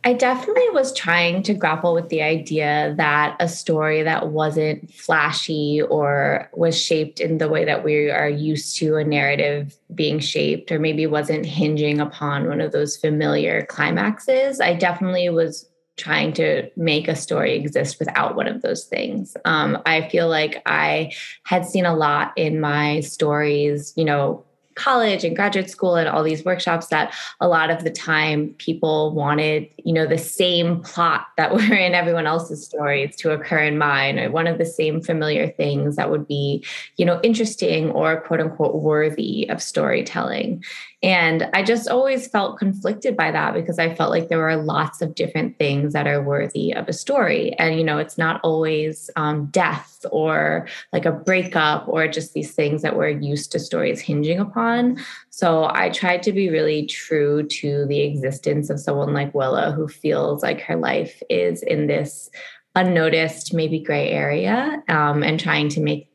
I 0.07 0.13
definitely 0.13 0.69
was 0.73 0.93
trying 0.93 1.43
to 1.45 1.55
grapple 1.55 1.95
with 1.95 2.11
the 2.11 2.21
idea 2.21 2.95
that 2.99 3.37
a 3.41 3.49
story 3.49 4.03
that 4.03 4.29
wasn't 4.29 4.93
flashy 4.93 5.81
or 5.81 6.51
was 6.53 6.79
shaped 6.79 7.21
in 7.21 7.39
the 7.39 7.49
way 7.49 7.65
that 7.65 7.83
we 7.83 8.11
are 8.11 8.29
used 8.29 8.77
to 8.79 8.97
a 8.97 9.05
narrative 9.05 9.75
being 9.95 10.19
shaped, 10.19 10.71
or 10.71 10.79
maybe 10.79 11.07
wasn't 11.07 11.47
hinging 11.47 12.01
upon 12.01 12.49
one 12.49 12.61
of 12.61 12.73
those 12.73 12.99
familiar 12.99 13.65
climaxes. 13.65 14.61
I 14.61 14.75
definitely 14.75 15.31
was 15.31 15.67
trying 15.97 16.35
to 16.35 16.69
make 16.77 17.09
a 17.09 17.17
story 17.17 17.55
exist 17.55 17.99
without 17.99 18.37
one 18.37 18.49
of 18.49 18.61
those 18.61 18.85
things. 18.85 19.37
Um, 19.47 19.81
I 19.87 20.09
feel 20.11 20.29
like 20.29 20.61
I 20.67 21.13
had 21.45 21.65
seen 21.65 21.87
a 21.87 21.97
lot 21.97 22.33
in 22.37 22.61
my 22.61 23.01
stories, 23.01 23.95
you 23.97 24.05
know, 24.05 24.45
college 24.75 25.25
and 25.25 25.37
graduate 25.37 25.71
school 25.71 25.97
and 25.97 26.09
all 26.09 26.23
these 26.23 26.45
workshops 26.45 26.89
that 26.89 27.15
a 27.41 27.49
lot 27.49 27.71
of 27.71 27.85
the 27.85 27.91
time 27.91 28.49
people 28.59 29.13
wanted 29.13 29.69
you 29.85 29.93
know 29.93 30.07
the 30.07 30.19
same 30.19 30.81
plot 30.83 31.27
that 31.37 31.53
were 31.55 31.75
in 31.75 31.95
everyone 31.95 32.27
else's 32.27 32.65
stories 32.65 33.17
to 33.17 33.33
occur 33.33 33.59
in 33.59 33.79
mine. 33.79 34.19
Or 34.19 34.31
one 34.31 34.47
of 34.47 34.59
the 34.59 34.67
same 34.67 35.01
familiar 35.01 35.49
things 35.49 35.97
that 35.97 36.11
would 36.11 36.27
be 36.27 36.65
you 36.97 37.05
know 37.05 37.21
interesting 37.23 37.91
or 37.91 38.21
quote 38.21 38.41
unquote 38.41 38.75
worthy 38.77 39.49
of 39.49 39.63
storytelling 39.63 40.65
and 41.05 41.51
I 41.53 41.63
just 41.63 41.87
always 41.87 42.27
felt 42.27 42.59
conflicted 42.59 43.15
by 43.15 43.31
that 43.31 43.53
because 43.53 43.79
I 43.79 43.95
felt 43.95 44.11
like 44.11 44.29
there 44.29 44.39
were 44.39 44.57
lots 44.57 45.03
of 45.03 45.15
different 45.15 45.59
things 45.59 45.93
that 45.93 46.07
are 46.07 46.23
worthy 46.23 46.73
of 46.73 46.89
a 46.89 46.95
story. 46.95 47.53
And, 47.59 47.77
you 47.77 47.85
know, 47.85 47.99
it's 47.99 48.17
not 48.17 48.41
always 48.43 49.11
um, 49.15 49.49
death 49.49 50.07
or 50.11 50.67
like 50.95 51.05
a 51.05 51.13
breakup 51.13 51.87
or 51.89 52.09
just 52.09 52.33
these 52.33 52.53
things 52.53 52.81
that 52.81 52.97
we're 52.97 53.11
used 53.11 53.53
to 53.53 53.59
stories 53.59 54.01
hinging 54.01 54.41
upon. 54.41 54.99
So 55.29 55.69
I 55.71 55.91
tried 55.91 56.23
to 56.23 56.33
be 56.33 56.49
really 56.49 56.87
true 56.87 57.43
to 57.49 57.85
the 57.85 58.01
existence 58.01 58.71
of 58.71 58.81
someone 58.81 59.13
like 59.13 59.35
Willa 59.35 59.73
who 59.73 59.89
feels 59.89 60.43
like 60.43 60.63
her 60.63 60.77
life 60.77 61.23
is 61.29 61.63
in 61.63 61.87
this 61.87 62.31
unnoticed, 62.77 63.53
maybe 63.53 63.79
gray 63.79 64.09
area, 64.09 64.83
um, 64.89 65.23
and 65.23 65.39
trying 65.39 65.69
to 65.69 65.83
make 65.83 66.09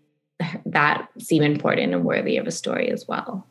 that 0.66 1.10
seem 1.20 1.44
important 1.44 1.94
and 1.94 2.04
worthy 2.04 2.38
of 2.38 2.48
a 2.48 2.52
story 2.52 2.90
as 2.90 3.08
well. 3.08 3.46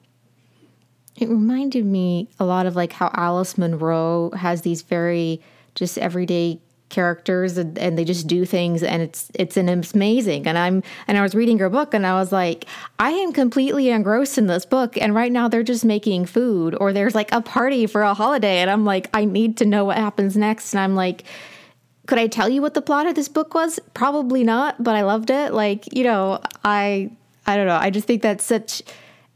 It 1.21 1.29
reminded 1.29 1.85
me 1.85 2.29
a 2.39 2.45
lot 2.45 2.67
of 2.67 2.77
like 2.77 2.93
how 2.93 3.11
Alice 3.15 3.59
Munro 3.59 4.31
has 4.31 4.63
these 4.63 4.83
very 4.83 5.41
just 5.75 5.99
everyday 5.99 6.61
characters 6.89 7.59
and, 7.59 7.79
and, 7.79 7.99
they 7.99 8.05
just 8.05 8.27
do 8.27 8.45
things 8.45 8.83
and 8.83 9.03
it's 9.03 9.31
it's 9.35 9.57
an 9.57 9.69
amazing. 9.69 10.47
And 10.47 10.57
i'm 10.57 10.83
and 11.07 11.19
i 11.19 11.23
was 11.23 11.35
reading 11.35 11.59
her 11.59 11.69
book 11.69 11.93
and 11.93 12.07
i 12.07 12.15
was 12.15 12.33
like 12.33 12.65
i 12.99 13.11
am 13.11 13.33
completely 13.33 13.91
engrossed 13.91 14.39
in 14.39 14.47
this 14.47 14.65
book 14.65 14.97
and 14.97 15.15
right 15.15 15.31
now 15.31 15.49
they're 15.49 15.63
just 15.63 15.85
making 15.85 16.27
food 16.27 16.75
or 16.81 16.93
there's 16.93 17.15
like 17.15 17.31
a 17.33 17.41
party 17.41 17.87
for 17.87 18.03
a 18.03 18.15
holiday. 18.15 18.59
And 18.59 18.71
i'm 18.71 18.85
like 18.85 19.11
i 19.13 19.25
need 19.25 19.57
to 19.59 19.65
know 19.65 19.85
what 19.85 19.99
happens 19.99 20.37
next. 20.37 20.73
And 20.73 20.81
i'm 20.81 20.95
like 20.95 21.25
could 22.07 22.19
i 22.19 22.27
tell 22.27 22.49
you 22.49 22.63
what 22.63 22.73
the 22.73 22.83
plot 22.83 23.07
of 23.07 23.15
this 23.15 23.29
book 23.29 23.55
was? 23.55 23.79
Probably 23.93 24.45
not 24.45 24.83
but 24.83 24.95
i 24.95 25.03
loved 25.03 25.31
it. 25.31 25.53
Like 25.53 25.95
you 25.95 26.05
know 26.05 26.41
i 26.65 27.11
i 27.47 27.57
don't 27.57 27.67
know. 27.67 27.77
I 27.77 27.91
just 27.91 28.07
think 28.07 28.23
that's 28.23 28.45
such 28.45 28.83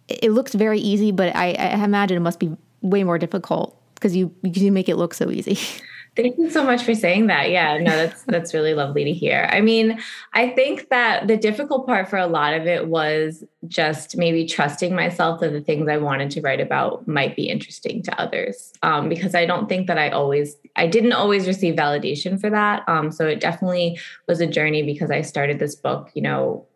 it 0.09 0.33
looks 0.33 0.55
very 0.55 0.81
easy, 0.81 1.13
but 1.13 1.35
I, 1.35 1.53
I 1.53 1.85
imagine 1.85 2.17
it 2.17 2.21
must 2.21 2.39
be 2.39 2.57
way 2.81 3.05
more 3.05 3.19
difficult 3.19 3.81
because 3.95 4.17
you 4.17 4.35
you 4.43 4.73
make 4.73 4.89
it 4.89 4.97
look 4.97 5.15
so 5.15 5.31
easy. 5.31 5.59
Thank 6.15 6.37
you 6.37 6.51
so 6.51 6.63
much 6.63 6.83
for 6.83 6.95
saying 6.95 7.29
that. 7.29 7.51
Yeah, 7.51 7.79
no, 7.79 7.91
that's 7.91 8.23
that's 8.27 8.53
really 8.53 8.75
lovely 8.75 9.05
to 9.05 9.13
hear. 9.13 9.49
I 9.51 9.63
mean, 9.63 9.99
I 10.35 10.51
think 10.51 10.91
that 10.91 11.27
the 11.27 11.39
difficult 11.39 11.87
part 11.87 12.09
for 12.11 12.19
a 12.19 12.27
lot 12.27 12.53
of 12.53 12.67
it 12.67 12.89
was 12.89 13.45
just 13.67 14.17
maybe 14.19 14.45
trusting 14.45 14.95
myself 14.95 15.41
that 15.41 15.53
the 15.53 15.63
things 15.63 15.89
I 15.89 15.97
wanted 15.97 16.31
to 16.33 16.43
write 16.43 16.61
about 16.61 17.09
might 17.09 17.35
be 17.35 17.49
interesting 17.49 18.03
to 18.03 18.21
others. 18.21 18.73
Um, 18.83 19.09
because 19.09 19.35
I 19.35 19.47
don't 19.47 19.69
think 19.69 19.87
that 19.87 19.97
I 19.97 20.11
always, 20.11 20.57
I 20.77 20.87
didn't 20.87 21.13
always 21.13 21.47
receive 21.47 21.77
validation 21.77 22.39
for 22.39 22.51
that. 22.51 22.87
Um, 22.89 23.11
so 23.11 23.27
it 23.27 23.41
definitely 23.41 23.99
was 24.29 24.41
a 24.41 24.47
journey 24.47 24.83
because 24.83 25.11
I 25.11 25.23
started 25.23 25.59
this 25.61 25.77
book, 25.77 26.11
you 26.15 26.23
know, 26.23 26.67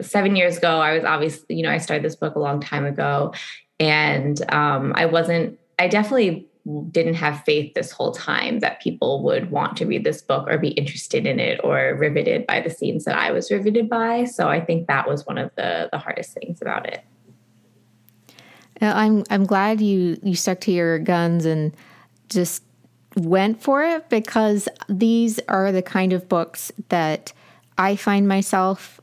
seven 0.00 0.36
years 0.36 0.58
ago, 0.58 0.80
I 0.80 0.94
was 0.94 1.04
obviously, 1.04 1.56
you 1.56 1.62
know, 1.62 1.70
I 1.70 1.78
started 1.78 2.04
this 2.04 2.16
book 2.16 2.34
a 2.34 2.38
long 2.38 2.60
time 2.60 2.84
ago. 2.84 3.32
And 3.80 4.40
um, 4.52 4.92
I 4.96 5.06
wasn't, 5.06 5.58
I 5.78 5.88
definitely 5.88 6.48
didn't 6.90 7.14
have 7.14 7.42
faith 7.44 7.72
this 7.74 7.90
whole 7.90 8.12
time 8.12 8.60
that 8.60 8.80
people 8.80 9.22
would 9.22 9.50
want 9.50 9.76
to 9.78 9.86
read 9.86 10.04
this 10.04 10.20
book 10.20 10.46
or 10.48 10.58
be 10.58 10.68
interested 10.70 11.26
in 11.26 11.40
it 11.40 11.60
or 11.64 11.96
riveted 11.98 12.46
by 12.46 12.60
the 12.60 12.70
scenes 12.70 13.04
that 13.04 13.16
I 13.16 13.30
was 13.30 13.50
riveted 13.50 13.88
by. 13.88 14.24
So 14.24 14.48
I 14.48 14.60
think 14.60 14.86
that 14.86 15.08
was 15.08 15.24
one 15.24 15.38
of 15.38 15.50
the 15.56 15.88
the 15.90 15.98
hardest 15.98 16.34
things 16.34 16.60
about 16.60 16.86
it. 16.86 17.04
Uh, 18.82 18.92
I'm 18.94 19.24
I'm 19.30 19.46
glad 19.46 19.80
you 19.80 20.18
you 20.22 20.34
stuck 20.34 20.60
to 20.62 20.72
your 20.72 20.98
guns 20.98 21.46
and 21.46 21.74
just 22.28 22.62
went 23.16 23.62
for 23.62 23.82
it 23.82 24.08
because 24.10 24.68
these 24.88 25.40
are 25.48 25.72
the 25.72 25.82
kind 25.82 26.12
of 26.12 26.28
books 26.28 26.70
that 26.90 27.32
I 27.78 27.96
find 27.96 28.28
myself 28.28 29.00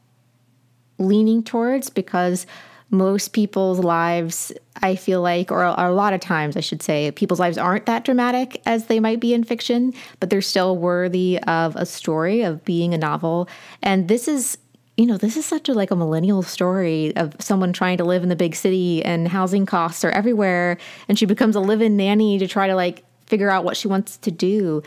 leaning 0.98 1.44
towards 1.44 1.90
because 1.90 2.46
most 2.92 3.30
people's 3.34 3.80
lives, 3.80 4.52
I 4.82 4.96
feel 4.96 5.22
like, 5.22 5.52
or 5.52 5.64
a 5.64 5.92
lot 5.92 6.14
of 6.14 6.22
times, 6.22 6.56
I 6.56 6.60
should 6.60 6.82
say, 6.82 7.12
people's 7.12 7.40
lives 7.40 7.58
aren't 7.58 7.88
that 7.88 8.06
dramatic 8.06 8.62
as 8.66 8.86
they 8.86 9.00
might 9.00 9.20
be 9.20 9.34
in 9.34 9.44
fiction, 9.44 9.94
but 10.20 10.30
they're 10.30 10.42
still 10.42 10.78
worthy 10.78 11.40
of 11.48 11.76
a 11.76 11.86
story, 11.86 12.42
of 12.42 12.64
being 12.64 12.94
a 12.94 12.98
novel. 12.98 13.50
And 13.82 14.08
this 14.08 14.28
is 14.28 14.58
you 14.98 15.06
know 15.06 15.18
this 15.18 15.36
is 15.36 15.46
such 15.46 15.68
a 15.68 15.74
like 15.74 15.92
a 15.92 15.96
millennial 15.96 16.42
story 16.42 17.14
of 17.18 17.36
someone 17.40 17.74
trying 17.74 17.98
to 17.98 18.06
live 18.06 18.24
in 18.24 18.30
the 18.30 18.36
big 18.36 18.56
city 18.56 19.04
and 19.04 19.28
housing 19.28 19.66
costs 19.66 20.06
are 20.06 20.12
everywhere 20.12 20.78
and 21.10 21.20
she 21.20 21.26
becomes 21.26 21.56
a 21.56 21.60
live-in 21.60 21.98
nanny 21.98 22.40
to 22.40 22.48
try 22.48 22.66
to 22.66 22.76
like 22.76 23.04
figure 23.26 23.50
out 23.50 23.66
what 23.66 23.76
she 23.76 23.90
wants 23.90 24.16
to 24.16 24.32
do 24.32 24.82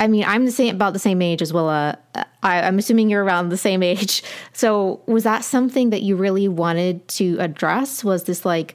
I 0.00 0.08
mean, 0.08 0.24
I'm 0.24 0.46
the 0.46 0.50
same 0.50 0.74
about 0.74 0.94
the 0.94 0.98
same 0.98 1.20
age 1.20 1.42
as 1.42 1.52
Willa. 1.52 1.98
I, 2.42 2.62
I'm 2.62 2.78
assuming 2.78 3.10
you're 3.10 3.22
around 3.22 3.50
the 3.50 3.58
same 3.58 3.82
age. 3.82 4.22
So, 4.52 5.00
was 5.06 5.24
that 5.24 5.44
something 5.44 5.88
that 5.90 6.02
you 6.02 6.16
really 6.16 6.46
wanted 6.46 7.06
to 7.08 7.38
address? 7.38 8.04
Was 8.04 8.24
this 8.24 8.44
like 8.44 8.74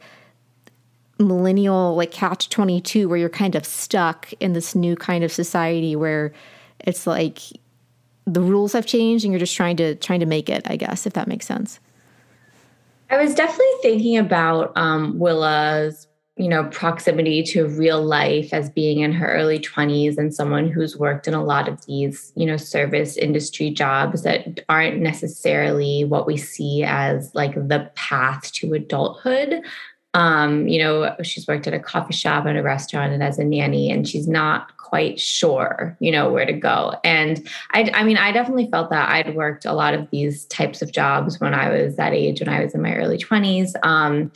millennial, 1.19 1.95
like 1.95 2.11
catch 2.11 2.49
22, 2.49 3.07
where 3.07 3.17
you're 3.17 3.29
kind 3.29 3.55
of 3.55 3.65
stuck 3.65 4.33
in 4.39 4.53
this 4.53 4.73
new 4.73 4.95
kind 4.95 5.23
of 5.23 5.31
society 5.31 5.95
where 5.95 6.33
it's 6.79 7.05
like 7.05 7.39
the 8.25 8.41
rules 8.41 8.73
have 8.73 8.87
changed 8.87 9.25
and 9.25 9.31
you're 9.31 9.39
just 9.39 9.55
trying 9.55 9.77
to 9.77 9.93
trying 9.95 10.21
to 10.21 10.25
make 10.25 10.49
it? 10.49 10.63
I 10.65 10.75
guess 10.75 11.05
if 11.05 11.13
that 11.13 11.27
makes 11.27 11.45
sense. 11.45 11.79
I 13.11 13.17
was 13.17 13.35
definitely 13.35 13.65
thinking 13.83 14.17
about 14.17 14.75
um, 14.75 15.19
Willa's 15.19 16.07
you 16.37 16.49
know 16.49 16.65
proximity 16.65 17.41
to 17.41 17.67
real 17.67 18.03
life 18.03 18.53
as 18.53 18.69
being 18.69 18.99
in 18.99 19.13
her 19.13 19.33
early 19.33 19.57
20s 19.57 20.17
and 20.17 20.33
someone 20.33 20.67
who's 20.67 20.97
worked 20.97 21.27
in 21.27 21.33
a 21.33 21.43
lot 21.43 21.69
of 21.69 21.85
these 21.85 22.33
you 22.35 22.45
know 22.45 22.57
service 22.57 23.15
industry 23.15 23.69
jobs 23.69 24.23
that 24.23 24.59
aren't 24.67 24.99
necessarily 24.99 26.03
what 26.03 26.27
we 26.27 26.35
see 26.35 26.83
as 26.83 27.33
like 27.33 27.55
the 27.55 27.89
path 27.95 28.51
to 28.53 28.73
adulthood. 28.73 29.61
Um, 30.13 30.67
you 30.69 30.79
know 30.79 31.13
she's 31.23 31.45
worked 31.45 31.67
at 31.67 31.73
a 31.73 31.79
coffee 31.79 32.13
shop 32.13 32.45
and 32.45 32.57
a 32.57 32.63
restaurant 32.63 33.11
and 33.11 33.21
as 33.21 33.37
a 33.37 33.43
nanny 33.43 33.91
and 33.91 34.07
she's 34.07 34.29
not 34.29 34.77
quite 34.77 35.19
sure 35.19 35.97
you 35.99 36.09
know 36.11 36.31
where 36.31 36.45
to 36.45 36.53
go. 36.53 36.95
And 37.03 37.45
I, 37.71 37.91
I 37.93 38.03
mean 38.03 38.17
i 38.17 38.31
definitely 38.31 38.69
felt 38.71 38.89
that 38.91 39.09
i'd 39.09 39.35
worked 39.35 39.65
a 39.65 39.73
lot 39.73 39.93
of 39.93 40.09
these 40.11 40.45
types 40.45 40.81
of 40.81 40.93
jobs 40.93 41.39
when 41.41 41.53
i 41.53 41.69
was 41.69 41.97
that 41.97 42.13
age 42.13 42.39
when 42.39 42.47
i 42.47 42.63
was 42.63 42.73
in 42.73 42.81
my 42.81 42.95
early 42.95 43.17
20s 43.17 43.73
um, 43.83 44.31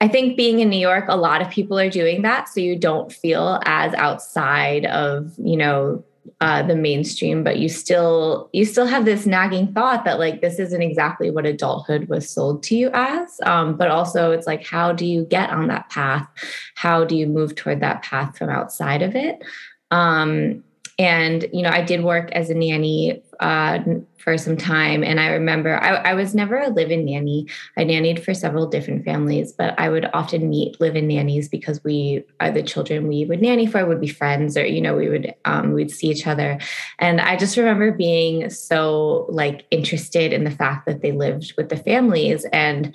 I 0.00 0.08
think 0.08 0.36
being 0.36 0.60
in 0.60 0.68
New 0.68 0.78
York, 0.78 1.06
a 1.08 1.16
lot 1.16 1.40
of 1.40 1.50
people 1.50 1.78
are 1.78 1.88
doing 1.88 2.22
that. 2.22 2.48
So 2.48 2.60
you 2.60 2.78
don't 2.78 3.10
feel 3.10 3.60
as 3.64 3.94
outside 3.94 4.84
of, 4.86 5.32
you 5.38 5.56
know, 5.56 6.04
uh, 6.40 6.62
the 6.62 6.76
mainstream, 6.76 7.42
but 7.42 7.58
you 7.58 7.68
still 7.68 8.50
you 8.52 8.64
still 8.64 8.86
have 8.86 9.04
this 9.04 9.24
nagging 9.26 9.72
thought 9.72 10.04
that 10.04 10.18
like 10.18 10.40
this 10.40 10.58
isn't 10.58 10.82
exactly 10.82 11.30
what 11.30 11.46
adulthood 11.46 12.08
was 12.08 12.28
sold 12.28 12.62
to 12.64 12.76
you 12.76 12.90
as. 12.92 13.40
Um, 13.44 13.76
but 13.76 13.90
also, 13.90 14.32
it's 14.32 14.46
like 14.46 14.64
how 14.64 14.92
do 14.92 15.06
you 15.06 15.24
get 15.24 15.50
on 15.50 15.68
that 15.68 15.88
path? 15.88 16.28
How 16.74 17.04
do 17.04 17.16
you 17.16 17.26
move 17.26 17.54
toward 17.54 17.80
that 17.80 18.02
path 18.02 18.36
from 18.36 18.50
outside 18.50 19.02
of 19.02 19.14
it? 19.14 19.42
Um, 19.90 20.62
and 20.98 21.46
you 21.52 21.62
know, 21.62 21.70
I 21.70 21.82
did 21.82 22.02
work 22.02 22.30
as 22.32 22.50
a 22.50 22.54
nanny 22.54 23.22
uh, 23.40 23.78
for 24.16 24.36
some 24.36 24.56
time. 24.56 25.04
And 25.04 25.20
I 25.20 25.28
remember 25.28 25.78
I, 25.80 26.10
I 26.10 26.14
was 26.14 26.34
never 26.34 26.58
a 26.58 26.68
live 26.68 26.90
in 26.90 27.04
nanny. 27.04 27.46
I 27.76 27.84
nannied 27.84 28.24
for 28.24 28.34
several 28.34 28.66
different 28.66 29.04
families, 29.04 29.52
but 29.52 29.78
I 29.78 29.88
would 29.88 30.08
often 30.12 30.48
meet 30.48 30.80
live 30.80 30.96
in 30.96 31.06
nannies 31.08 31.48
because 31.48 31.82
we 31.84 32.24
are 32.40 32.50
the 32.50 32.62
children 32.62 33.06
we 33.06 33.24
would 33.24 33.40
nanny 33.40 33.66
for 33.66 33.86
would 33.86 34.00
be 34.00 34.08
friends 34.08 34.56
or, 34.56 34.66
you 34.66 34.80
know, 34.80 34.96
we 34.96 35.08
would, 35.08 35.34
um, 35.44 35.72
we'd 35.72 35.90
see 35.90 36.08
each 36.08 36.26
other. 36.26 36.58
And 36.98 37.20
I 37.20 37.36
just 37.36 37.56
remember 37.56 37.92
being 37.92 38.50
so 38.50 39.26
like 39.28 39.66
interested 39.70 40.32
in 40.32 40.44
the 40.44 40.50
fact 40.50 40.86
that 40.86 41.02
they 41.02 41.12
lived 41.12 41.54
with 41.56 41.68
the 41.68 41.76
families 41.76 42.44
and 42.52 42.94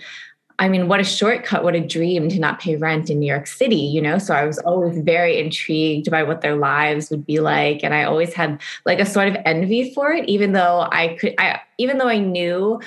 I 0.60 0.70
mean, 0.70 0.88
what 0.88 1.00
a 1.00 1.03
shortcut, 1.03 1.63
what 1.63 1.75
a 1.75 1.79
dream 1.79 2.29
to 2.29 2.39
not 2.39 2.60
pay 2.60 2.75
rent 2.75 3.10
in 3.10 3.20
New 3.20 3.27
York 3.27 3.48
City, 3.48 3.75
you 3.75 4.01
know? 4.01 4.17
So 4.17 4.34
I 4.34 4.46
was 4.46 4.60
always 4.60 5.00
very 5.00 5.39
intrigued 5.39 6.12
by 6.12 6.24
what 6.24 6.41
their 6.41 6.55
lives 6.55 7.10
would 7.10 7.25
be 7.25 7.39
like. 7.39 7.84
And 7.84 7.93
I 7.93 8.03
always 8.03 8.34
had 8.34 8.62
like 8.86 9.00
a 9.00 9.05
sort 9.05 9.27
of 9.27 9.38
envy 9.46 9.93
for 9.93 10.12
it, 10.12 10.29
even 10.29 10.51
though 10.51 10.88
I 10.91 11.17
could, 11.20 11.34
I, 11.38 11.62
even 11.77 11.98
though 11.98 12.08
I 12.08 12.20
knew 12.20 12.79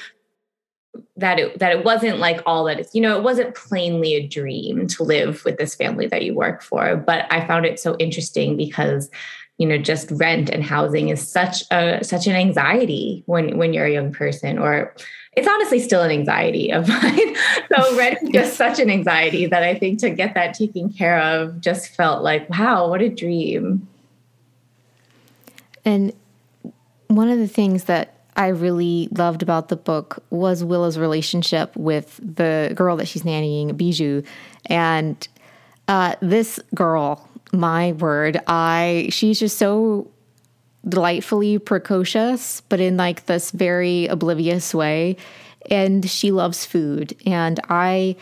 that 1.17 1.39
it 1.39 1.59
that 1.59 1.73
it 1.73 1.85
wasn't 1.85 2.19
like 2.19 2.41
all 2.47 2.65
that 2.65 2.79
it's 2.79 2.95
you 2.95 3.01
know 3.01 3.17
it 3.17 3.23
wasn't 3.23 3.55
plainly 3.55 4.15
a 4.15 4.27
dream 4.27 4.87
to 4.87 5.03
live 5.03 5.45
with 5.45 5.57
this 5.57 5.75
family 5.75 6.07
that 6.07 6.23
you 6.23 6.35
work 6.35 6.63
for 6.63 6.97
but 6.97 7.27
i 7.33 7.45
found 7.47 7.67
it 7.67 7.81
so 7.81 7.97
interesting 7.99 8.57
because 8.57 9.11
you 9.59 9.67
know 9.67 9.79
just 9.79 10.11
rent 10.13 10.51
and 10.51 10.63
housing 10.63 11.09
is 11.09 11.27
such 11.27 11.65
a 11.71 12.03
such 12.03 12.27
an 12.27 12.35
anxiety 12.35 13.23
when 13.27 13.59
when 13.59 13.73
you're 13.73 13.87
a 13.87 13.93
young 13.93 14.13
person 14.13 14.59
or 14.59 14.95
it's 15.37 15.49
honestly 15.49 15.81
still 15.81 16.03
an 16.03 16.11
anxiety 16.11 16.71
of 16.71 16.89
mine. 17.03 17.37
so 17.75 17.97
rent 17.97 18.19
is 18.23 18.31
just 18.31 18.57
such 18.57 18.79
an 18.79 18.91
anxiety 18.91 19.47
that 19.47 19.63
I 19.63 19.75
think 19.75 19.99
to 20.01 20.11
get 20.11 20.35
that 20.35 20.55
taken 20.55 20.93
care 20.93 21.21
of 21.21 21.61
just 21.61 21.89
felt 21.89 22.23
like, 22.23 22.49
wow, 22.51 22.89
what 22.89 23.03
a 23.03 23.09
dream. 23.09 23.89
And 25.85 26.13
one 27.09 27.29
of 27.29 27.39
the 27.39 27.49
things 27.49 27.85
that 27.85 28.15
I 28.37 28.49
really 28.49 29.09
loved 29.13 29.43
about 29.43 29.69
the 29.69 29.77
book 29.77 30.23
was 30.31 30.65
Willa's 30.65 30.99
relationship 30.99 31.75
with 31.77 32.19
the 32.23 32.73
girl 32.75 32.97
that 32.97 33.07
she's 33.07 33.23
nannying, 33.23 33.77
Bijou. 33.77 34.23
And 34.67 35.27
uh, 35.87 36.17
this 36.21 36.59
girl, 36.75 37.29
my 37.53 37.93
word, 37.93 38.41
I 38.47 39.09
she's 39.11 39.39
just 39.39 39.59
so 39.59 40.11
delightfully 40.89 41.59
precocious, 41.59 42.61
but 42.63 42.81
in 42.81 42.97
like 42.97 43.27
this 43.27 43.51
very 43.51 44.07
oblivious 44.07 44.75
way. 44.75 45.17
And 45.71 46.09
she 46.09 46.31
loves 46.31 46.65
food. 46.65 47.17
And 47.27 47.61
I 47.69 48.17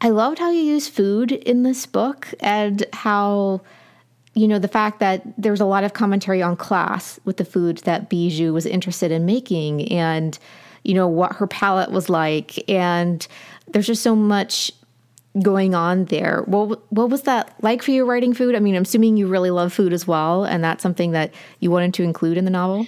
I 0.00 0.10
loved 0.10 0.38
how 0.38 0.50
you 0.50 0.62
use 0.62 0.88
food 0.88 1.32
in 1.32 1.64
this 1.64 1.86
book 1.86 2.32
and 2.40 2.84
how 2.92 3.62
you 4.38 4.46
know, 4.46 4.60
the 4.60 4.68
fact 4.68 5.00
that 5.00 5.22
there's 5.36 5.60
a 5.60 5.64
lot 5.64 5.82
of 5.82 5.94
commentary 5.94 6.40
on 6.40 6.56
class 6.56 7.18
with 7.24 7.38
the 7.38 7.44
food 7.44 7.78
that 7.78 8.08
Bijou 8.08 8.52
was 8.52 8.66
interested 8.66 9.10
in 9.10 9.26
making 9.26 9.90
and, 9.90 10.38
you 10.84 10.94
know, 10.94 11.08
what 11.08 11.32
her 11.32 11.48
palate 11.48 11.90
was 11.90 12.08
like. 12.08 12.70
And 12.70 13.26
there's 13.66 13.88
just 13.88 14.02
so 14.02 14.14
much 14.14 14.70
going 15.42 15.74
on 15.74 16.06
there. 16.06 16.42
What, 16.46 16.80
what 16.92 17.10
was 17.10 17.22
that 17.22 17.54
like 17.62 17.82
for 17.82 17.90
you 17.90 18.04
writing 18.04 18.34
food? 18.34 18.54
I 18.54 18.60
mean, 18.60 18.74
I'm 18.74 18.82
assuming 18.82 19.16
you 19.16 19.26
really 19.26 19.50
love 19.50 19.72
food 19.72 19.92
as 19.92 20.06
well. 20.06 20.44
And 20.44 20.62
that's 20.62 20.82
something 20.82 21.12
that 21.12 21.32
you 21.60 21.70
wanted 21.70 21.94
to 21.94 22.02
include 22.02 22.38
in 22.38 22.44
the 22.44 22.50
novel? 22.50 22.86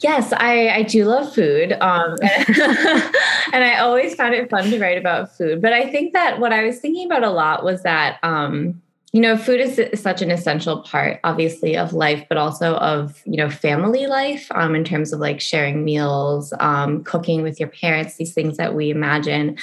Yes, 0.00 0.32
I, 0.34 0.68
I 0.68 0.82
do 0.82 1.04
love 1.06 1.34
food. 1.34 1.72
Um, 1.80 2.16
and 2.22 3.64
I 3.64 3.78
always 3.78 4.14
found 4.14 4.34
it 4.34 4.50
fun 4.50 4.70
to 4.70 4.78
write 4.78 4.98
about 4.98 5.34
food. 5.36 5.62
But 5.62 5.72
I 5.72 5.90
think 5.90 6.12
that 6.12 6.38
what 6.38 6.52
I 6.52 6.64
was 6.64 6.78
thinking 6.78 7.06
about 7.06 7.24
a 7.24 7.30
lot 7.30 7.64
was 7.64 7.82
that, 7.82 8.18
um, 8.22 8.82
you 9.16 9.22
know 9.22 9.34
food 9.34 9.60
is, 9.60 9.80
such 9.98 10.20
an 10.20 10.30
essential 10.30 10.82
part 10.82 11.20
obviously 11.24 11.74
of 11.74 11.94
life 11.94 12.26
but 12.28 12.36
also 12.36 12.74
of 12.74 13.22
you 13.24 13.38
know 13.38 13.48
family 13.48 14.06
life 14.06 14.46
um, 14.50 14.74
in 14.74 14.84
terms 14.84 15.10
of 15.10 15.20
like 15.20 15.40
sharing 15.40 15.84
meals 15.84 16.52
um, 16.60 17.02
cooking 17.02 17.42
with 17.42 17.58
your 17.58 17.70
parents 17.70 18.16
these 18.16 18.34
things 18.34 18.58
that 18.58 18.74
we 18.74 18.90
imagine 18.90 19.56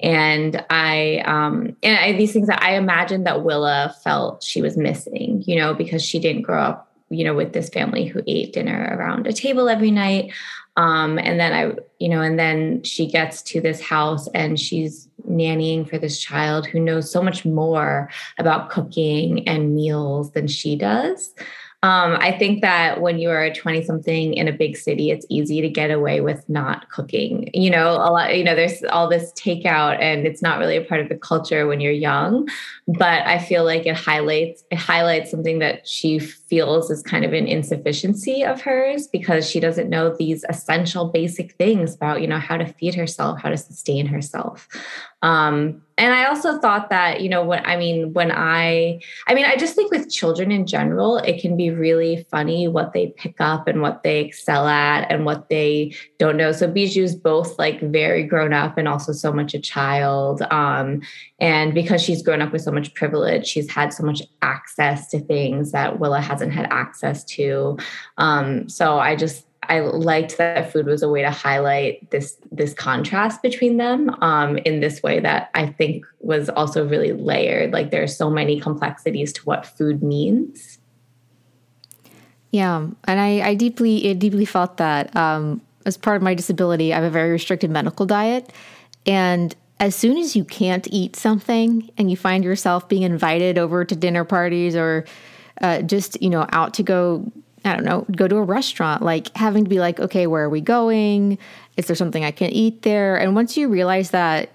and 0.00 0.64
i 0.70 1.18
um 1.24 1.76
and 1.82 1.98
I, 1.98 2.12
these 2.12 2.32
things 2.32 2.48
that 2.48 2.62
i 2.62 2.74
imagined 2.74 3.26
that 3.26 3.44
willa 3.44 3.94
felt 4.02 4.42
she 4.42 4.60
was 4.60 4.76
missing 4.76 5.42
you 5.46 5.56
know 5.56 5.74
because 5.74 6.04
she 6.04 6.18
didn't 6.18 6.42
grow 6.42 6.60
up 6.60 6.92
you 7.10 7.24
know 7.24 7.34
with 7.34 7.52
this 7.52 7.68
family 7.68 8.04
who 8.04 8.22
ate 8.26 8.52
dinner 8.52 8.96
around 8.98 9.26
a 9.26 9.32
table 9.32 9.68
every 9.68 9.90
night 9.90 10.32
um, 10.76 11.18
and 11.18 11.38
then 11.38 11.52
I, 11.52 11.76
you 12.00 12.08
know, 12.08 12.20
and 12.20 12.38
then 12.38 12.82
she 12.82 13.06
gets 13.06 13.42
to 13.42 13.60
this 13.60 13.80
house 13.80 14.26
and 14.28 14.58
she's 14.58 15.08
nannying 15.28 15.88
for 15.88 15.98
this 15.98 16.20
child 16.20 16.66
who 16.66 16.80
knows 16.80 17.10
so 17.10 17.22
much 17.22 17.44
more 17.44 18.10
about 18.38 18.70
cooking 18.70 19.46
and 19.46 19.74
meals 19.74 20.32
than 20.32 20.48
she 20.48 20.74
does. 20.74 21.32
Um, 21.84 22.16
I 22.18 22.32
think 22.32 22.62
that 22.62 23.02
when 23.02 23.18
you 23.18 23.28
are 23.28 23.42
a 23.42 23.54
20 23.54 23.84
something 23.84 24.32
in 24.32 24.48
a 24.48 24.52
big 24.52 24.74
city, 24.74 25.10
it's 25.10 25.26
easy 25.28 25.60
to 25.60 25.68
get 25.68 25.90
away 25.90 26.22
with 26.22 26.42
not 26.48 26.88
cooking. 26.88 27.50
You 27.52 27.68
know, 27.68 27.90
a 27.90 28.08
lot, 28.10 28.34
you 28.34 28.42
know, 28.42 28.54
there's 28.54 28.82
all 28.84 29.06
this 29.06 29.32
takeout 29.32 30.00
and 30.00 30.26
it's 30.26 30.40
not 30.40 30.58
really 30.58 30.78
a 30.78 30.82
part 30.82 31.02
of 31.02 31.10
the 31.10 31.14
culture 31.14 31.66
when 31.66 31.82
you're 31.82 31.92
young. 31.92 32.48
But 32.88 33.26
I 33.26 33.38
feel 33.38 33.64
like 33.64 33.84
it 33.84 33.96
highlights 33.96 34.64
it 34.70 34.78
highlights 34.78 35.30
something 35.30 35.58
that 35.58 35.86
she 35.86 36.20
feels 36.54 36.88
is 36.88 37.02
kind 37.02 37.24
of 37.24 37.32
an 37.32 37.48
insufficiency 37.48 38.44
of 38.44 38.60
hers 38.60 39.08
because 39.08 39.50
she 39.50 39.58
doesn't 39.58 39.90
know 39.90 40.14
these 40.16 40.44
essential 40.48 41.06
basic 41.06 41.52
things 41.54 41.96
about, 41.96 42.20
you 42.20 42.28
know, 42.28 42.38
how 42.38 42.56
to 42.56 42.64
feed 42.64 42.94
herself, 42.94 43.40
how 43.42 43.48
to 43.48 43.56
sustain 43.56 44.06
herself. 44.06 44.68
Um, 45.22 45.82
and 45.96 46.12
I 46.12 46.26
also 46.26 46.58
thought 46.58 46.90
that, 46.90 47.20
you 47.20 47.28
know, 47.28 47.42
what 47.42 47.66
I 47.66 47.76
mean, 47.76 48.12
when 48.12 48.30
I, 48.30 49.00
I 49.26 49.34
mean, 49.34 49.46
I 49.46 49.56
just 49.56 49.74
think 49.74 49.90
with 49.90 50.10
children 50.10 50.50
in 50.50 50.66
general, 50.66 51.18
it 51.18 51.40
can 51.40 51.56
be 51.56 51.70
really 51.70 52.26
funny 52.30 52.68
what 52.68 52.92
they 52.92 53.14
pick 53.16 53.36
up 53.40 53.66
and 53.66 53.80
what 53.80 54.02
they 54.02 54.20
excel 54.20 54.66
at 54.66 55.10
and 55.10 55.24
what 55.24 55.48
they 55.48 55.94
don't 56.18 56.36
know. 56.36 56.52
So 56.52 56.68
Bijou's 56.68 57.14
both 57.14 57.58
like 57.58 57.80
very 57.80 58.24
grown 58.24 58.52
up 58.52 58.76
and 58.76 58.86
also 58.86 59.12
so 59.12 59.32
much 59.32 59.54
a 59.54 59.60
child. 59.60 60.42
Um, 60.50 61.00
and 61.38 61.72
because 61.72 62.02
she's 62.02 62.22
grown 62.22 62.42
up 62.42 62.52
with 62.52 62.62
so 62.62 62.72
much 62.72 62.92
privilege, 62.94 63.46
she's 63.46 63.70
had 63.70 63.92
so 63.92 64.04
much 64.04 64.20
access 64.42 65.08
to 65.10 65.20
things 65.20 65.72
that 65.72 66.00
Willa 66.00 66.20
hasn't 66.20 66.43
had 66.50 66.66
access 66.70 67.24
to. 67.24 67.78
Um, 68.18 68.68
so 68.68 68.98
I 68.98 69.16
just, 69.16 69.46
I 69.68 69.80
liked 69.80 70.36
that 70.38 70.72
food 70.72 70.86
was 70.86 71.02
a 71.02 71.08
way 71.08 71.22
to 71.22 71.30
highlight 71.30 72.10
this 72.10 72.36
this 72.52 72.74
contrast 72.74 73.42
between 73.42 73.76
them 73.78 74.10
um, 74.22 74.58
in 74.58 74.80
this 74.80 75.02
way 75.02 75.20
that 75.20 75.50
I 75.54 75.66
think 75.66 76.04
was 76.20 76.48
also 76.50 76.86
really 76.86 77.12
layered. 77.12 77.72
Like 77.72 77.90
there 77.90 78.02
are 78.02 78.08
so 78.08 78.30
many 78.30 78.60
complexities 78.60 79.32
to 79.34 79.42
what 79.42 79.66
food 79.66 80.02
means. 80.02 80.78
Yeah, 82.50 82.86
and 83.04 83.20
I, 83.20 83.40
I 83.40 83.54
deeply 83.54 84.10
I 84.10 84.12
deeply 84.12 84.44
felt 84.44 84.76
that 84.76 85.14
um, 85.16 85.60
as 85.86 85.96
part 85.96 86.16
of 86.16 86.22
my 86.22 86.34
disability, 86.34 86.92
I 86.92 86.96
have 86.96 87.04
a 87.04 87.10
very 87.10 87.30
restricted 87.30 87.70
medical 87.70 88.06
diet, 88.06 88.52
and 89.06 89.54
as 89.80 89.94
soon 89.94 90.16
as 90.16 90.36
you 90.36 90.44
can't 90.44 90.86
eat 90.90 91.16
something 91.16 91.90
and 91.98 92.10
you 92.10 92.16
find 92.16 92.44
yourself 92.44 92.88
being 92.88 93.02
invited 93.02 93.58
over 93.58 93.84
to 93.84 93.96
dinner 93.96 94.24
parties 94.24 94.76
or 94.76 95.04
uh, 95.60 95.82
just 95.82 96.20
you 96.22 96.30
know 96.30 96.46
out 96.52 96.74
to 96.74 96.82
go 96.82 97.30
I 97.64 97.74
don't 97.74 97.84
know, 97.84 98.04
go 98.14 98.28
to 98.28 98.36
a 98.36 98.42
restaurant, 98.42 99.02
like 99.02 99.34
having 99.36 99.64
to 99.64 99.70
be 99.70 99.80
like, 99.80 99.98
okay, 99.98 100.26
where 100.26 100.44
are 100.44 100.50
we 100.50 100.60
going? 100.60 101.38
Is 101.78 101.86
there 101.86 101.96
something 101.96 102.22
I 102.22 102.30
can 102.30 102.50
eat 102.50 102.82
there? 102.82 103.16
And 103.16 103.34
once 103.34 103.56
you 103.56 103.68
realize 103.68 104.10
that, 104.10 104.50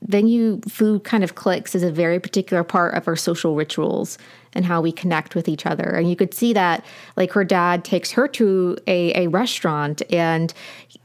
then 0.00 0.26
you 0.26 0.60
food 0.66 1.04
kind 1.04 1.22
of 1.22 1.34
clicks 1.34 1.74
as 1.74 1.82
a 1.82 1.92
very 1.92 2.18
particular 2.18 2.64
part 2.64 2.94
of 2.94 3.06
our 3.06 3.16
social 3.16 3.54
rituals 3.54 4.16
and 4.54 4.64
how 4.64 4.80
we 4.80 4.90
connect 4.90 5.34
with 5.34 5.48
each 5.48 5.66
other. 5.66 5.84
And 5.84 6.08
you 6.08 6.16
could 6.16 6.32
see 6.32 6.54
that 6.54 6.84
like 7.16 7.32
her 7.32 7.44
dad 7.44 7.84
takes 7.84 8.10
her 8.12 8.26
to 8.28 8.78
a, 8.86 9.24
a 9.24 9.26
restaurant 9.28 10.00
and 10.10 10.54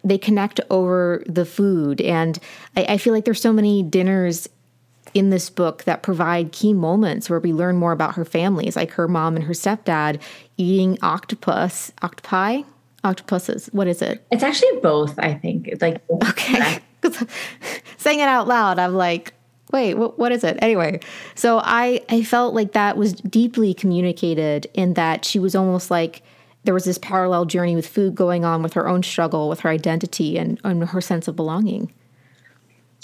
they 0.03 0.17
connect 0.17 0.61
over 0.69 1.23
the 1.27 1.45
food. 1.45 1.99
And 1.99 2.39
I, 2.77 2.85
I 2.89 2.97
feel 2.97 3.13
like 3.13 3.25
there's 3.25 3.41
so 3.41 3.53
many 3.53 3.83
dinners 3.83 4.47
in 5.15 5.29
this 5.29 5.49
book 5.49 5.85
that 5.85 6.03
provide 6.03 6.51
key 6.51 6.73
moments 6.73 7.29
where 7.29 7.39
we 7.39 7.53
learn 7.53 7.77
more 7.77 7.93
about 7.93 8.15
her 8.15 8.25
families, 8.25 8.75
like 8.75 8.91
her 8.91 9.07
mom 9.07 9.37
and 9.37 9.45
her 9.45 9.53
stepdad 9.53 10.21
eating 10.57 10.99
octopus, 11.01 11.91
octopi, 12.03 12.61
octopuses. 13.05 13.67
What 13.71 13.87
is 13.87 14.01
it? 14.01 14.23
It's 14.29 14.43
actually 14.43 14.77
both, 14.81 15.17
I 15.17 15.33
think. 15.33 15.69
It's 15.69 15.81
like 15.81 16.03
okay, 16.29 16.79
saying 17.97 18.19
it 18.19 18.27
out 18.27 18.47
loud, 18.47 18.77
I'm 18.77 18.93
like, 18.93 19.33
wait, 19.71 19.93
what, 19.93 20.19
what 20.19 20.33
is 20.33 20.43
it? 20.43 20.59
Anyway, 20.61 20.99
so 21.33 21.61
I 21.63 22.01
I 22.09 22.21
felt 22.21 22.53
like 22.53 22.73
that 22.73 22.97
was 22.97 23.13
deeply 23.13 23.73
communicated 23.73 24.67
in 24.73 24.95
that 24.95 25.23
she 25.23 25.39
was 25.39 25.55
almost 25.55 25.89
like 25.89 26.23
there 26.65 26.73
was 26.73 26.83
this 26.83 26.97
parallel 26.97 27.45
journey 27.45 27.75
with 27.75 27.87
food 27.87 28.15
going 28.15 28.43
on 28.43 28.61
with 28.61 28.73
her 28.73 28.87
own 28.87 29.01
struggle 29.01 29.47
with 29.47 29.61
her 29.61 29.69
identity 29.69 30.37
and, 30.37 30.59
and 30.65 30.83
her 30.89 30.99
sense 30.99 31.29
of 31.29 31.37
belonging. 31.37 31.93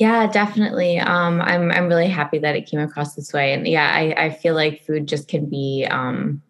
Yeah, 0.02 0.26
definitely. 0.26 0.98
Um, 0.98 1.42
I'm 1.42 1.72
I'm 1.72 1.88
really 1.88 2.08
happy 2.08 2.40
that 2.40 2.56
it 2.56 2.66
came 2.66 2.80
across 2.80 3.14
this 3.14 3.32
way, 3.34 3.54
and 3.54 3.68
yeah, 3.68 3.88
I 3.94 4.16
I 4.18 4.30
feel 4.32 4.56
like 4.56 4.84
food 4.84 5.08
just 5.08 5.28
can 5.28 5.46
be 5.46 5.86
um, 5.92 6.42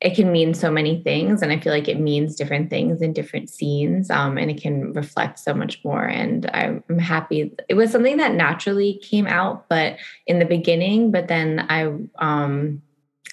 it 0.00 0.16
can 0.16 0.32
mean 0.32 0.52
so 0.52 0.68
many 0.68 1.00
things, 1.04 1.40
and 1.40 1.52
I 1.52 1.60
feel 1.60 1.72
like 1.72 1.86
it 1.86 2.00
means 2.00 2.34
different 2.34 2.68
things 2.68 3.00
in 3.00 3.12
different 3.12 3.48
scenes, 3.48 4.10
um, 4.10 4.38
and 4.38 4.50
it 4.50 4.60
can 4.60 4.92
reflect 4.92 5.38
so 5.38 5.54
much 5.54 5.84
more. 5.84 6.04
And 6.04 6.50
I'm 6.52 6.98
happy 6.98 7.54
it 7.68 7.74
was 7.74 7.92
something 7.92 8.16
that 8.16 8.34
naturally 8.34 8.98
came 9.04 9.28
out, 9.28 9.68
but 9.68 9.98
in 10.26 10.40
the 10.40 10.44
beginning, 10.44 11.12
but 11.12 11.28
then 11.28 11.64
I 11.68 11.94
um, 12.18 12.82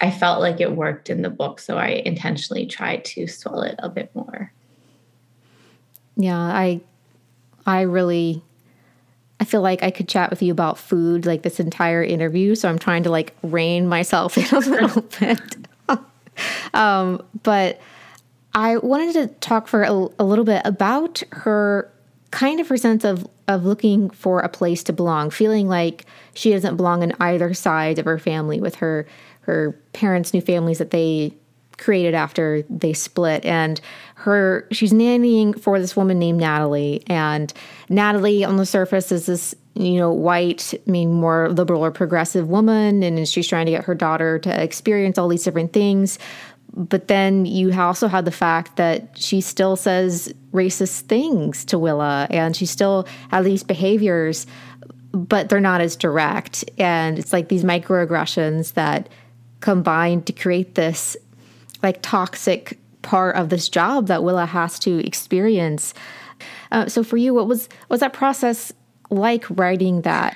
I 0.01 0.11
felt 0.11 0.39
like 0.39 0.61
it 0.61 0.75
worked 0.75 1.09
in 1.09 1.23
the 1.23 1.31
book, 1.31 1.59
so 1.59 1.79
I 1.79 2.03
intentionally 2.05 2.67
tried 2.67 3.05
to 3.05 3.25
swell 3.25 3.63
it 3.63 3.73
a 3.79 3.89
bit 3.89 4.13
more. 4.13 4.53
Yeah, 6.15 6.37
I 6.37 6.81
I 7.65 7.81
really 7.81 8.43
I 9.39 9.45
feel 9.45 9.61
like 9.61 9.83
I 9.83 9.91
could 9.91 10.07
chat 10.07 10.29
with 10.29 10.41
you 10.41 10.51
about 10.51 10.77
food 10.77 11.25
like 11.25 11.43
this 11.43 11.59
entire 11.59 12.03
interview. 12.03 12.55
So 12.55 12.69
I'm 12.69 12.79
trying 12.79 13.03
to 13.03 13.09
like 13.09 13.35
rein 13.41 13.87
myself 13.87 14.37
in 14.37 14.45
a 14.55 14.59
little 14.59 15.01
bit. 15.19 15.39
um, 16.73 17.23
but 17.43 17.79
I 18.53 18.77
wanted 18.77 19.13
to 19.13 19.27
talk 19.39 19.67
for 19.67 19.83
a, 19.83 19.91
a, 19.91 20.23
little 20.23 20.45
bit 20.45 20.61
about 20.65 21.21
her 21.31 21.91
kind 22.31 22.59
of 22.59 22.67
her 22.67 22.77
sense 22.77 23.03
of 23.03 23.27
of 23.47 23.65
looking 23.65 24.09
for 24.11 24.39
a 24.41 24.49
place 24.49 24.83
to 24.83 24.93
belong, 24.93 25.29
feeling 25.29 25.67
like 25.67 26.05
she 26.33 26.51
doesn't 26.51 26.77
belong 26.77 27.01
in 27.01 27.13
either 27.19 27.53
side 27.53 27.97
of 27.97 28.05
her 28.05 28.19
family 28.19 28.59
with 28.59 28.75
her 28.75 29.07
her 29.41 29.71
parents' 29.93 30.33
new 30.33 30.41
families 30.41 30.77
that 30.77 30.91
they 30.91 31.33
created 31.77 32.13
after 32.13 32.63
they 32.69 32.93
split 32.93 33.43
and 33.45 33.79
her 34.19 34.67
she's 34.71 34.91
nannying 34.91 35.59
for 35.59 35.79
this 35.79 35.95
woman 35.95 36.19
named 36.19 36.39
Natalie. 36.39 37.03
And 37.07 37.53
Natalie 37.89 38.43
on 38.43 38.57
the 38.57 38.65
surface 38.65 39.11
is 39.11 39.25
this 39.27 39.55
you 39.75 39.93
know 39.93 40.11
white 40.11 40.73
I 40.75 40.91
mean 40.91 41.13
more 41.13 41.49
liberal 41.49 41.83
or 41.83 41.91
progressive 41.91 42.49
woman. 42.49 43.01
And 43.01 43.27
she's 43.27 43.47
trying 43.47 43.65
to 43.65 43.71
get 43.71 43.85
her 43.85 43.95
daughter 43.95 44.37
to 44.39 44.63
experience 44.63 45.17
all 45.17 45.27
these 45.27 45.43
different 45.43 45.73
things. 45.73 46.19
But 46.75 47.07
then 47.07 47.45
you 47.45 47.73
also 47.73 48.07
have 48.07 48.25
the 48.25 48.31
fact 48.31 48.75
that 48.75 49.17
she 49.17 49.41
still 49.41 49.75
says 49.75 50.33
racist 50.51 51.01
things 51.01 51.65
to 51.65 51.79
Willa. 51.79 52.27
And 52.29 52.55
she 52.55 52.65
still 52.65 53.07
has 53.31 53.45
these 53.45 53.63
behaviors 53.63 54.45
but 55.11 55.49
they're 55.49 55.59
not 55.59 55.81
as 55.81 55.95
direct. 55.95 56.63
And 56.77 57.17
it's 57.17 57.33
like 57.33 57.49
these 57.49 57.63
microaggressions 57.63 58.73
that 58.73 59.09
combine 59.59 60.21
to 60.23 60.33
create 60.33 60.75
this 60.75 61.17
like 61.81 61.99
toxic 62.01 62.77
part 63.01 63.35
of 63.35 63.49
this 63.49 63.69
job 63.69 64.07
that 64.07 64.23
Willa 64.23 64.45
has 64.45 64.79
to 64.79 65.05
experience. 65.05 65.93
Uh, 66.71 66.87
so 66.87 67.03
for 67.03 67.17
you, 67.17 67.33
what 67.33 67.47
was 67.47 67.69
was 67.89 67.99
that 67.99 68.13
process 68.13 68.71
like 69.09 69.45
writing 69.49 70.01
that? 70.01 70.35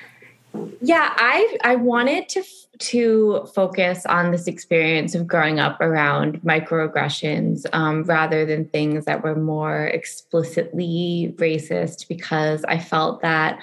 Yeah, 0.80 1.12
I 1.16 1.58
I 1.64 1.76
wanted 1.76 2.28
to 2.30 2.42
to 2.78 3.48
focus 3.54 4.04
on 4.06 4.32
this 4.32 4.46
experience 4.46 5.14
of 5.14 5.26
growing 5.26 5.60
up 5.60 5.80
around 5.80 6.40
microaggressions 6.42 7.66
um, 7.72 8.02
rather 8.04 8.44
than 8.44 8.68
things 8.68 9.04
that 9.04 9.22
were 9.22 9.36
more 9.36 9.86
explicitly 9.86 11.34
racist 11.36 12.08
because 12.08 12.64
I 12.64 12.78
felt 12.78 13.22
that 13.22 13.60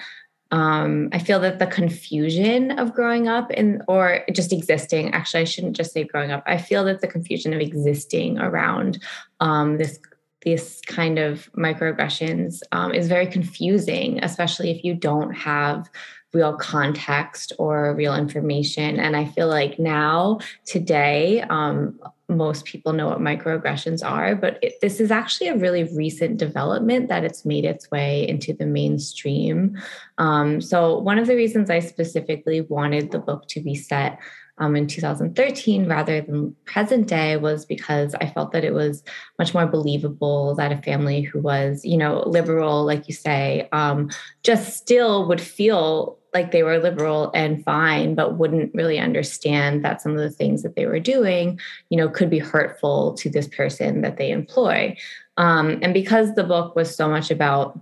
um, 0.52 1.08
I 1.12 1.18
feel 1.18 1.40
that 1.40 1.58
the 1.58 1.66
confusion 1.66 2.78
of 2.78 2.94
growing 2.94 3.26
up 3.26 3.50
in 3.50 3.82
or 3.88 4.22
just 4.32 4.52
existing, 4.52 5.12
actually, 5.12 5.40
I 5.40 5.44
shouldn't 5.44 5.76
just 5.76 5.92
say 5.92 6.04
growing 6.04 6.30
up. 6.30 6.44
I 6.46 6.58
feel 6.58 6.84
that 6.84 7.00
the 7.00 7.08
confusion 7.08 7.54
of 7.54 7.60
existing 7.60 8.38
around 8.38 9.02
um, 9.40 9.78
this 9.78 9.98
this 10.44 10.80
kind 10.86 11.20
of 11.20 11.48
microaggressions 11.52 12.62
um, 12.72 12.92
is 12.92 13.06
very 13.06 13.28
confusing, 13.28 14.22
especially 14.24 14.72
if 14.72 14.84
you 14.84 14.92
don't 14.92 15.32
have 15.32 15.88
real 16.32 16.56
context 16.56 17.52
or 17.58 17.94
real 17.94 18.14
information. 18.14 18.98
And 18.98 19.16
I 19.16 19.26
feel 19.26 19.46
like 19.48 19.78
now, 19.78 20.40
today, 20.66 21.42
um, 21.42 21.98
most 22.36 22.64
people 22.64 22.92
know 22.92 23.08
what 23.08 23.18
microaggressions 23.18 24.04
are, 24.04 24.34
but 24.34 24.58
it, 24.62 24.74
this 24.80 25.00
is 25.00 25.10
actually 25.10 25.48
a 25.48 25.56
really 25.56 25.84
recent 25.84 26.36
development 26.36 27.08
that 27.08 27.24
it's 27.24 27.44
made 27.44 27.64
its 27.64 27.90
way 27.90 28.28
into 28.28 28.52
the 28.52 28.66
mainstream. 28.66 29.76
Um, 30.18 30.60
so, 30.60 30.98
one 30.98 31.18
of 31.18 31.26
the 31.26 31.36
reasons 31.36 31.70
I 31.70 31.80
specifically 31.80 32.60
wanted 32.60 33.10
the 33.10 33.18
book 33.18 33.46
to 33.48 33.60
be 33.60 33.74
set 33.74 34.18
um, 34.58 34.76
in 34.76 34.86
2013 34.86 35.88
rather 35.88 36.20
than 36.20 36.54
present 36.66 37.08
day 37.08 37.36
was 37.36 37.64
because 37.64 38.14
I 38.14 38.26
felt 38.26 38.52
that 38.52 38.64
it 38.64 38.74
was 38.74 39.02
much 39.38 39.54
more 39.54 39.66
believable 39.66 40.54
that 40.56 40.72
a 40.72 40.76
family 40.82 41.22
who 41.22 41.40
was, 41.40 41.84
you 41.84 41.96
know, 41.96 42.22
liberal, 42.26 42.84
like 42.84 43.08
you 43.08 43.14
say, 43.14 43.68
um, 43.72 44.10
just 44.42 44.76
still 44.76 45.26
would 45.28 45.40
feel 45.40 46.18
like 46.34 46.50
they 46.50 46.62
were 46.62 46.78
liberal 46.78 47.30
and 47.34 47.62
fine, 47.64 48.14
but 48.14 48.38
wouldn't 48.38 48.74
really 48.74 48.98
understand 48.98 49.84
that 49.84 50.00
some 50.00 50.12
of 50.12 50.18
the 50.18 50.30
things 50.30 50.62
that 50.62 50.76
they 50.76 50.86
were 50.86 51.00
doing, 51.00 51.60
you 51.90 51.96
know, 51.96 52.08
could 52.08 52.30
be 52.30 52.38
hurtful 52.38 53.14
to 53.14 53.28
this 53.28 53.46
person 53.48 54.00
that 54.00 54.16
they 54.16 54.30
employ. 54.30 54.96
Um, 55.36 55.78
and 55.82 55.92
because 55.92 56.34
the 56.34 56.44
book 56.44 56.74
was 56.74 56.94
so 56.94 57.08
much 57.08 57.30
about 57.30 57.78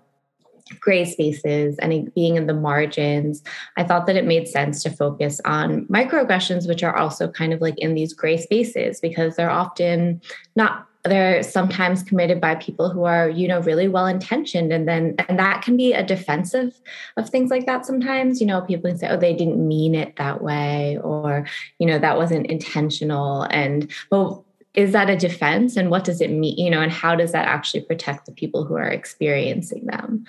gray 0.79 1.05
spaces 1.05 1.79
and 1.79 2.13
being 2.15 2.37
in 2.37 2.47
the 2.47 2.55
margins, 2.55 3.43
I 3.77 3.85
thought 3.85 4.07
that 4.07 4.17
it 4.17 4.25
made 4.25 4.47
sense 4.47 4.83
to 4.83 4.91
focus 4.91 5.41
on 5.45 5.87
microaggressions, 5.87 6.69
which 6.69 6.83
are 6.83 6.97
also 6.97 7.29
kind 7.29 7.53
of 7.53 7.61
like 7.61 7.79
in 7.79 7.95
these 7.95 8.13
gray 8.13 8.37
spaces 8.37 9.01
because 9.01 9.37
they're 9.37 9.51
often 9.51 10.21
not 10.55 10.87
they're 11.05 11.43
sometimes 11.43 12.03
committed 12.03 12.41
by 12.41 12.55
people 12.57 12.91
who 12.91 13.05
are 13.05 13.29
you 13.29 13.49
know 13.49 13.61
really 13.61 13.89
well 13.89 14.07
intentioned 14.07 14.73
and 14.73 14.87
then 14.87 15.15
and 15.29 15.39
that 15.39 15.63
can 15.63 15.77
be 15.77 15.93
a 15.93 16.05
defensive 16.05 16.81
of 17.17 17.29
things 17.29 17.51
like 17.51 17.67
that 17.67 17.87
sometimes. 17.87 18.41
You 18.41 18.47
know 18.47 18.61
people 18.61 18.91
can 18.91 18.99
say 18.99 19.09
oh 19.09 19.17
they 19.17 19.35
didn't 19.35 19.67
mean 19.67 19.95
it 19.95 20.17
that 20.17 20.43
way 20.43 20.99
or 21.03 21.47
you 21.79 21.87
know 21.87 21.99
that 21.99 22.17
wasn't 22.17 22.47
intentional. 22.47 23.43
And 23.45 23.91
well 24.11 24.45
is 24.75 24.93
that 24.93 25.11
a 25.11 25.17
defense? 25.17 25.77
And 25.77 25.91
what 25.91 26.05
does 26.05 26.21
it 26.21 26.31
mean 26.31 26.59
you 26.59 26.71
know 26.71 26.83
and 26.83 26.93
how 26.93 27.15
does 27.15 27.33
that 27.33 27.49
actually 27.49 27.83
protect 27.83 28.27
the 28.27 28.33
people 28.33 28.65
who 28.65 28.75
are 28.75 28.89
experiencing 28.89 29.87
them 29.87 30.27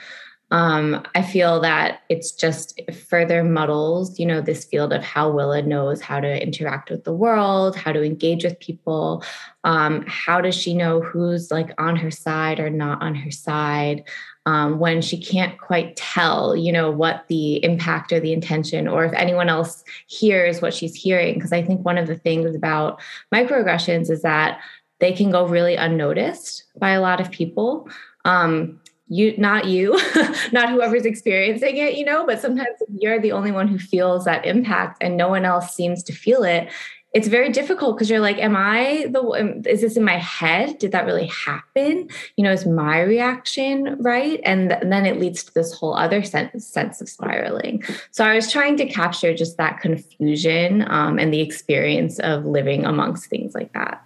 um, 0.51 1.01
I 1.15 1.21
feel 1.21 1.61
that 1.61 2.01
it's 2.09 2.31
just 2.31 2.79
further 3.09 3.41
muddles, 3.41 4.19
you 4.19 4.25
know, 4.25 4.41
this 4.41 4.65
field 4.65 4.91
of 4.91 5.01
how 5.01 5.31
Willa 5.31 5.61
knows 5.61 6.01
how 6.01 6.19
to 6.19 6.43
interact 6.43 6.89
with 6.89 7.05
the 7.05 7.13
world, 7.13 7.77
how 7.77 7.93
to 7.93 8.03
engage 8.03 8.43
with 8.43 8.59
people. 8.59 9.23
Um, 9.63 10.03
how 10.07 10.41
does 10.41 10.55
she 10.55 10.73
know 10.73 10.99
who's 10.99 11.51
like 11.51 11.73
on 11.77 11.95
her 11.95 12.11
side 12.11 12.59
or 12.59 12.69
not 12.69 13.01
on 13.01 13.15
her 13.15 13.31
side? 13.31 14.03
Um, 14.45 14.79
when 14.79 15.01
she 15.01 15.21
can't 15.21 15.57
quite 15.57 15.95
tell, 15.95 16.55
you 16.55 16.71
know, 16.71 16.91
what 16.91 17.25
the 17.27 17.63
impact 17.63 18.11
or 18.11 18.19
the 18.19 18.33
intention, 18.33 18.87
or 18.87 19.05
if 19.05 19.13
anyone 19.13 19.49
else 19.49 19.83
hears 20.07 20.61
what 20.61 20.73
she's 20.73 20.95
hearing. 20.95 21.35
Because 21.35 21.53
I 21.53 21.61
think 21.61 21.85
one 21.85 21.97
of 21.97 22.07
the 22.07 22.15
things 22.17 22.55
about 22.55 22.99
microaggressions 23.33 24.09
is 24.09 24.23
that 24.23 24.59
they 24.99 25.13
can 25.13 25.31
go 25.31 25.45
really 25.45 25.75
unnoticed 25.75 26.63
by 26.77 26.89
a 26.91 27.01
lot 27.01 27.21
of 27.21 27.31
people. 27.31 27.87
Um, 28.25 28.80
you 29.11 29.35
not 29.37 29.65
you 29.65 29.91
not 30.53 30.69
whoever's 30.69 31.05
experiencing 31.05 31.75
it 31.75 31.95
you 31.95 32.05
know 32.05 32.25
but 32.25 32.39
sometimes 32.39 32.69
you're 32.97 33.19
the 33.19 33.33
only 33.33 33.51
one 33.51 33.67
who 33.67 33.77
feels 33.77 34.23
that 34.23 34.45
impact 34.45 34.97
and 35.01 35.17
no 35.17 35.27
one 35.27 35.43
else 35.43 35.75
seems 35.75 36.01
to 36.01 36.13
feel 36.13 36.43
it 36.43 36.69
it's 37.13 37.27
very 37.27 37.51
difficult 37.51 37.97
because 37.97 38.09
you're 38.09 38.21
like 38.21 38.37
am 38.37 38.55
i 38.55 39.05
the 39.09 39.63
is 39.67 39.81
this 39.81 39.97
in 39.97 40.03
my 40.05 40.17
head? 40.17 40.79
Did 40.79 40.93
that 40.93 41.05
really 41.05 41.27
happen? 41.27 42.07
You 42.37 42.43
know 42.45 42.53
is 42.53 42.65
my 42.65 43.01
reaction 43.01 43.97
right? 43.99 44.39
And, 44.45 44.69
th- 44.69 44.81
and 44.81 44.93
then 44.93 45.05
it 45.05 45.19
leads 45.19 45.43
to 45.43 45.53
this 45.53 45.73
whole 45.73 45.93
other 45.93 46.23
sense, 46.23 46.65
sense 46.65 47.01
of 47.01 47.09
spiraling. 47.09 47.83
So 48.11 48.23
i 48.23 48.33
was 48.33 48.49
trying 48.49 48.77
to 48.77 48.85
capture 48.85 49.35
just 49.35 49.57
that 49.57 49.81
confusion 49.81 50.85
um, 50.89 51.19
and 51.19 51.33
the 51.33 51.41
experience 51.41 52.17
of 52.19 52.45
living 52.45 52.85
amongst 52.85 53.25
things 53.25 53.53
like 53.53 53.73
that. 53.73 54.01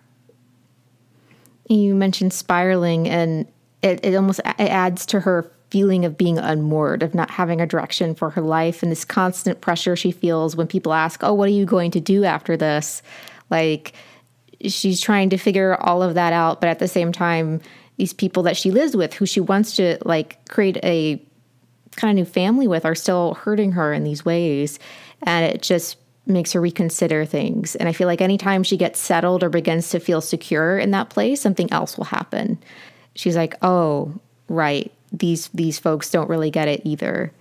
You 1.70 1.94
mentioned 1.94 2.34
spiraling 2.34 3.08
and 3.08 3.48
it, 3.86 4.00
it 4.04 4.16
almost 4.16 4.40
it 4.40 4.60
adds 4.60 5.06
to 5.08 5.20
her 5.22 5.50
feeling 5.70 6.06
of 6.06 6.18
being 6.18 6.38
unmoored, 6.38 7.04
of 7.04 7.14
not 7.14 7.30
having 7.30 7.62
a 7.62 7.68
direction 7.68 8.16
for 8.16 8.32
her 8.32 8.42
life, 8.42 8.82
and 8.82 8.92
this 8.92 9.06
constant 9.06 9.62
pressure 9.62 9.96
she 9.96 10.12
feels 10.12 10.56
when 10.56 10.68
people 10.68 10.92
ask, 10.92 11.24
"Oh, 11.24 11.34
what 11.34 11.48
are 11.48 11.54
you 11.54 11.66
going 11.66 11.92
to 11.92 12.00
do 12.00 12.24
after 12.24 12.58
this?" 12.58 13.02
Like 13.50 13.94
she's 14.66 15.00
trying 15.00 15.30
to 15.30 15.38
figure 15.38 15.76
all 15.76 16.02
of 16.02 16.16
that 16.16 16.34
out, 16.34 16.62
but 16.62 16.70
at 16.70 16.80
the 16.80 16.88
same 16.88 17.12
time, 17.12 17.62
these 17.98 18.14
people 18.14 18.44
that 18.44 18.58
she 18.58 18.72
lives 18.72 18.96
with, 18.96 19.14
who 19.14 19.26
she 19.26 19.40
wants 19.40 19.76
to 19.76 20.00
like 20.04 20.44
create 20.50 20.78
a 20.84 21.22
kind 21.96 22.18
of 22.18 22.26
new 22.26 22.32
family 22.32 22.68
with, 22.68 22.86
are 22.86 22.96
still 22.96 23.36
hurting 23.36 23.74
her 23.74 23.94
in 23.94 24.04
these 24.04 24.26
ways, 24.26 24.80
and 25.24 25.46
it 25.46 25.62
just 25.62 25.98
makes 26.26 26.54
her 26.54 26.62
reconsider 26.62 27.24
things. 27.24 27.76
And 27.76 27.88
I 27.88 27.92
feel 27.92 28.08
like 28.08 28.20
anytime 28.20 28.64
she 28.64 28.78
gets 28.78 29.00
settled 29.00 29.44
or 29.44 29.50
begins 29.50 29.90
to 29.92 30.00
feel 30.00 30.22
secure 30.22 30.80
in 30.80 30.90
that 30.92 31.12
place, 31.12 31.40
something 31.40 31.72
else 31.72 31.98
will 31.98 32.06
happen 32.06 32.58
she's 33.16 33.36
like, 33.36 33.56
"Oh, 33.62 34.14
right. 34.48 34.92
These 35.12 35.48
these 35.54 35.80
folks 35.80 36.12
don't 36.12 36.30
really 36.30 36.52
get 36.52 36.68
it 36.68 36.82
either." 36.84 37.32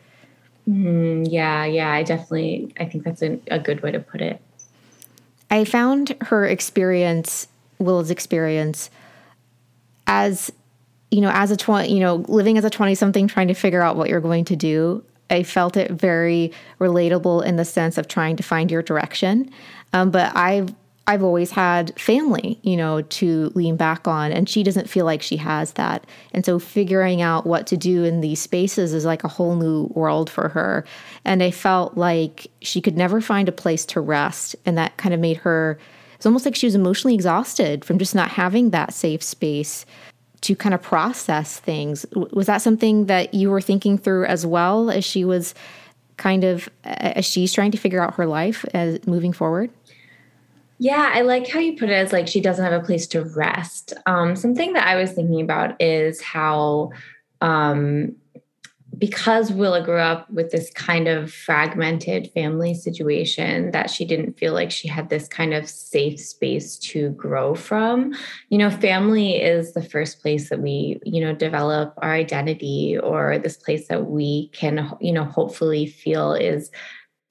Mm, 0.68 1.26
yeah, 1.30 1.64
yeah. 1.64 1.92
I 1.92 2.02
definitely. 2.02 2.72
I 2.80 2.86
think 2.86 3.04
that's 3.04 3.22
a, 3.22 3.38
a 3.50 3.58
good 3.58 3.82
way 3.82 3.92
to 3.92 4.00
put 4.00 4.20
it. 4.20 4.40
I 5.50 5.64
found 5.64 6.16
her 6.22 6.46
experience, 6.46 7.48
Will's 7.78 8.10
experience, 8.10 8.90
as 10.06 10.50
you 11.10 11.20
know, 11.20 11.30
as 11.30 11.50
a 11.50 11.56
twenty, 11.56 11.92
you 11.94 12.00
know, 12.00 12.16
living 12.28 12.56
as 12.56 12.64
a 12.64 12.70
twenty 12.70 12.94
something, 12.94 13.28
trying 13.28 13.48
to 13.48 13.54
figure 13.54 13.82
out 13.82 13.96
what 13.96 14.08
you're 14.08 14.20
going 14.20 14.44
to 14.46 14.56
do. 14.56 15.04
I 15.30 15.42
felt 15.42 15.76
it 15.76 15.90
very 15.90 16.52
relatable 16.78 17.44
in 17.44 17.56
the 17.56 17.64
sense 17.64 17.98
of 17.98 18.08
trying 18.08 18.36
to 18.36 18.42
find 18.42 18.70
your 18.70 18.82
direction. 18.82 19.50
Um, 19.92 20.10
but 20.10 20.34
I've 20.36 20.74
I've 21.06 21.22
always 21.22 21.50
had 21.50 21.98
family, 22.00 22.58
you 22.62 22.78
know, 22.78 23.02
to 23.02 23.52
lean 23.54 23.76
back 23.76 24.08
on, 24.08 24.32
and 24.32 24.48
she 24.48 24.62
doesn't 24.62 24.88
feel 24.88 25.04
like 25.04 25.20
she 25.20 25.36
has 25.36 25.72
that. 25.72 26.06
And 26.32 26.46
so 26.46 26.58
figuring 26.58 27.20
out 27.20 27.46
what 27.46 27.66
to 27.66 27.76
do 27.76 28.04
in 28.04 28.22
these 28.22 28.40
spaces 28.40 28.94
is 28.94 29.04
like 29.04 29.22
a 29.22 29.28
whole 29.28 29.54
new 29.54 29.84
world 29.94 30.30
for 30.30 30.48
her. 30.48 30.86
And 31.26 31.42
I 31.42 31.50
felt 31.50 31.98
like 31.98 32.46
she 32.62 32.80
could 32.80 32.96
never 32.96 33.20
find 33.20 33.50
a 33.50 33.52
place 33.52 33.84
to 33.86 34.00
rest. 34.00 34.56
And 34.64 34.78
that 34.78 34.96
kind 34.96 35.12
of 35.12 35.20
made 35.20 35.36
her, 35.38 35.78
it's 36.14 36.24
almost 36.24 36.46
like 36.46 36.56
she 36.56 36.66
was 36.66 36.74
emotionally 36.74 37.14
exhausted 37.14 37.84
from 37.84 37.98
just 37.98 38.14
not 38.14 38.30
having 38.30 38.70
that 38.70 38.94
safe 38.94 39.22
space 39.22 39.84
to 40.40 40.56
kind 40.56 40.74
of 40.74 40.80
process 40.80 41.60
things. 41.60 42.06
Was 42.14 42.46
that 42.46 42.62
something 42.62 43.06
that 43.06 43.34
you 43.34 43.50
were 43.50 43.60
thinking 43.60 43.98
through 43.98 44.24
as 44.24 44.46
well 44.46 44.90
as 44.90 45.04
she 45.04 45.24
was 45.26 45.54
kind 46.16 46.44
of, 46.44 46.68
as 46.84 47.26
she's 47.26 47.52
trying 47.52 47.72
to 47.72 47.78
figure 47.78 48.02
out 48.02 48.14
her 48.14 48.26
life 48.26 48.64
as 48.72 49.06
moving 49.06 49.34
forward? 49.34 49.70
Yeah, 50.84 51.12
I 51.14 51.22
like 51.22 51.48
how 51.48 51.60
you 51.60 51.78
put 51.78 51.88
it 51.88 51.94
as 51.94 52.12
like 52.12 52.28
she 52.28 52.42
doesn't 52.42 52.62
have 52.62 52.74
a 52.78 52.84
place 52.84 53.06
to 53.06 53.24
rest. 53.24 53.94
Um, 54.04 54.36
something 54.36 54.74
that 54.74 54.86
I 54.86 54.96
was 54.96 55.12
thinking 55.12 55.40
about 55.40 55.80
is 55.80 56.20
how, 56.20 56.90
um, 57.40 58.14
because 58.98 59.50
Willa 59.50 59.82
grew 59.82 59.98
up 59.98 60.28
with 60.28 60.50
this 60.50 60.70
kind 60.74 61.08
of 61.08 61.32
fragmented 61.32 62.30
family 62.34 62.74
situation, 62.74 63.70
that 63.70 63.88
she 63.88 64.04
didn't 64.04 64.38
feel 64.38 64.52
like 64.52 64.70
she 64.70 64.86
had 64.86 65.08
this 65.08 65.26
kind 65.26 65.54
of 65.54 65.70
safe 65.70 66.20
space 66.20 66.76
to 66.80 67.12
grow 67.12 67.54
from. 67.54 68.12
You 68.50 68.58
know, 68.58 68.68
family 68.68 69.36
is 69.36 69.72
the 69.72 69.82
first 69.82 70.20
place 70.20 70.50
that 70.50 70.60
we, 70.60 71.00
you 71.02 71.22
know, 71.22 71.34
develop 71.34 71.94
our 72.02 72.12
identity 72.12 72.98
or 72.98 73.38
this 73.38 73.56
place 73.56 73.88
that 73.88 74.10
we 74.10 74.48
can, 74.48 74.94
you 75.00 75.12
know, 75.12 75.24
hopefully 75.24 75.86
feel 75.86 76.34
is 76.34 76.70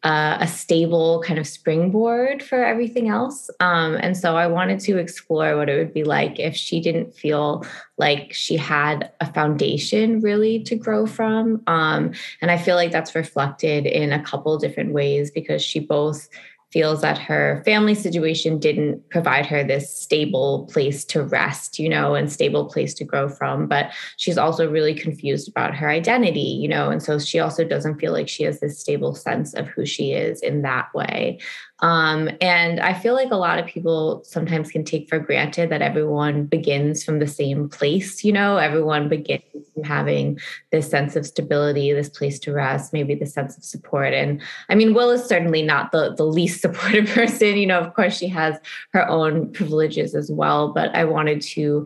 uh, 0.04 0.38
a 0.42 0.48
stable 0.48 1.24
kind 1.26 1.40
of 1.40 1.48
springboard 1.48 2.44
for 2.44 2.64
everything 2.64 3.08
else. 3.08 3.50
Um, 3.62 3.96
and 4.02 4.18
so 4.18 4.36
I 4.36 4.48
wanted 4.48 4.82
to 4.82 4.98
explore 4.98 5.56
what 5.56 5.70
it 5.70 5.78
would 5.78 5.94
be 5.94 6.04
like 6.04 6.40
if 6.40 6.56
she 6.56 6.82
didn't 6.82 7.16
feel 7.16 7.66
like 7.98 8.34
she 8.34 8.58
had 8.58 9.12
a 9.22 9.32
foundation 9.32 10.20
really 10.20 10.62
to 10.64 10.76
grow 10.76 11.06
from. 11.06 11.62
Um, 11.68 12.12
and 12.42 12.52
I 12.52 12.58
feel 12.58 12.76
like 12.76 12.92
that's 12.92 13.16
reflected 13.16 13.86
in 13.86 14.12
a 14.12 14.22
couple 14.22 14.58
different 14.58 14.92
ways 14.92 15.32
because 15.32 15.62
she 15.62 15.80
both 15.80 16.28
feels 16.74 17.02
that 17.02 17.20
her 17.20 17.62
family 17.66 17.94
situation 17.94 18.58
didn't 18.58 19.08
provide 19.12 19.46
her 19.46 19.64
this 19.64 19.96
stable 19.96 20.68
place 20.74 21.06
to 21.06 21.22
rest, 21.22 21.78
you 21.78 21.88
know, 21.88 22.16
and 22.16 22.32
stable 22.32 22.66
place 22.66 22.96
to 22.96 23.04
grow 23.04 23.30
from. 23.30 23.68
But 23.68 23.92
she's 24.18 24.40
also 24.40 24.70
really 24.70 24.96
confused 24.96 25.48
about 25.48 25.76
her 25.76 25.88
identity, 25.88 26.40
you 26.40 26.68
know, 26.68 26.90
and 26.90 27.02
so 27.02 27.20
she 27.20 27.40
also 27.40 27.64
doesn't 27.64 28.00
feel 28.00 28.12
like 28.12 28.28
she 28.28 28.44
has 28.44 28.60
this 28.60 28.80
stable 28.80 29.14
sense 29.14 29.54
of 29.54 29.68
who 29.68 29.86
she 29.86 30.14
is 30.14 30.42
in 30.42 30.64
that 30.64 30.92
way. 30.96 31.40
Um, 31.84 32.30
and 32.40 32.80
I 32.80 32.94
feel 32.94 33.14
like 33.14 33.32
a 33.32 33.36
lot 33.36 33.60
of 33.60 33.66
people 33.66 34.24
sometimes 34.24 34.72
can 34.72 34.86
take 34.86 35.10
for 35.10 35.20
granted 35.20 35.70
that 35.70 35.82
everyone 35.82 36.46
begins 36.46 37.04
from 37.04 37.20
the 37.20 37.28
same 37.28 37.68
place, 37.68 38.24
you 38.24 38.32
know, 38.32 38.56
everyone 38.56 39.10
begins 39.10 39.44
from 39.74 39.84
having 39.84 40.40
this 40.72 40.90
sense 40.90 41.18
of 41.18 41.26
stability, 41.26 41.92
this 41.92 42.08
place 42.08 42.40
to 42.40 42.54
rest, 42.54 42.94
maybe 42.94 43.16
the 43.16 43.26
sense 43.26 43.58
of 43.58 43.66
support. 43.66 44.14
And 44.14 44.42
I 44.70 44.76
mean, 44.76 44.94
Will 44.94 45.10
is 45.10 45.26
certainly 45.26 45.62
not 45.62 45.92
the, 45.92 46.16
the 46.16 46.26
least 46.26 46.62
supportive 46.62 47.08
person. 47.10 47.58
You 47.58 47.68
know, 47.68 47.82
of 47.82 47.94
course, 47.96 48.18
she 48.18 48.30
has 48.30 48.58
her 48.94 49.06
own 49.10 49.52
privileges 49.52 50.16
as 50.16 50.32
well, 50.32 50.72
but 50.72 50.96
I 50.96 51.04
wanted 51.04 51.42
to 51.42 51.86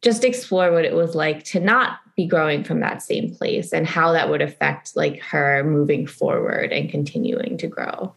just 0.00 0.24
explore 0.24 0.72
what 0.72 0.86
it 0.86 0.94
was 0.94 1.14
like 1.14 1.44
to 1.44 1.60
not 1.60 1.98
be 2.16 2.26
growing 2.26 2.64
from 2.64 2.80
that 2.80 3.02
same 3.02 3.34
place 3.34 3.74
and 3.74 3.86
how 3.86 4.12
that 4.12 4.30
would 4.30 4.40
affect 4.40 4.96
like 4.96 5.20
her 5.20 5.62
moving 5.64 6.06
forward 6.06 6.72
and 6.72 6.88
continuing 6.88 7.58
to 7.58 7.66
grow. 7.66 8.14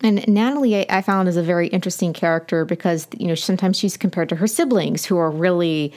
And 0.00 0.26
Natalie, 0.28 0.88
I 0.88 1.02
found 1.02 1.28
is 1.28 1.36
a 1.36 1.42
very 1.42 1.68
interesting 1.68 2.12
character 2.12 2.64
because 2.64 3.08
you 3.18 3.26
know 3.26 3.34
sometimes 3.34 3.78
she's 3.78 3.96
compared 3.96 4.28
to 4.28 4.36
her 4.36 4.46
siblings 4.46 5.04
who 5.04 5.16
are 5.16 5.30
really 5.30 5.92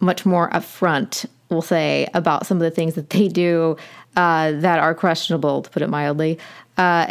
much 0.00 0.24
more 0.24 0.48
upfront, 0.50 1.26
we'll 1.50 1.62
say, 1.62 2.08
about 2.14 2.46
some 2.46 2.56
of 2.56 2.62
the 2.62 2.70
things 2.70 2.94
that 2.94 3.10
they 3.10 3.28
do 3.28 3.76
uh, 4.16 4.52
that 4.52 4.78
are 4.78 4.94
questionable, 4.94 5.62
to 5.62 5.70
put 5.70 5.82
it 5.82 5.88
mildly. 5.88 6.38
Uh, 6.78 7.08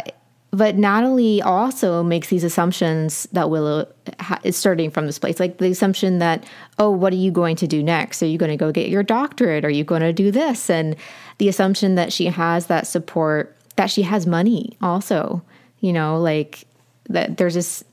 but 0.52 0.76
Natalie 0.76 1.40
also 1.42 2.02
makes 2.02 2.28
these 2.28 2.42
assumptions 2.42 3.28
that 3.32 3.50
Willa 3.50 3.86
ha- 4.18 4.40
is 4.42 4.56
starting 4.56 4.90
from 4.90 5.06
this 5.06 5.18
place, 5.18 5.38
like 5.38 5.58
the 5.58 5.70
assumption 5.70 6.18
that, 6.18 6.44
oh, 6.78 6.90
what 6.90 7.12
are 7.12 7.16
you 7.16 7.30
going 7.30 7.54
to 7.56 7.68
do 7.68 7.82
next? 7.82 8.20
Are 8.22 8.26
you 8.26 8.36
going 8.36 8.50
to 8.50 8.56
go 8.56 8.72
get 8.72 8.88
your 8.88 9.04
doctorate? 9.04 9.64
Are 9.64 9.70
you 9.70 9.84
going 9.84 10.02
to 10.02 10.12
do 10.12 10.32
this? 10.32 10.68
And 10.68 10.96
the 11.38 11.48
assumption 11.48 11.94
that 11.94 12.12
she 12.12 12.26
has 12.26 12.66
that 12.66 12.88
support, 12.88 13.56
that 13.76 13.90
she 13.90 14.02
has 14.02 14.26
money 14.26 14.76
also 14.82 15.40
you 15.80 15.92
know, 15.92 16.18
like 16.18 16.66
that 17.08 17.36
there's 17.36 17.54
this 17.54 17.84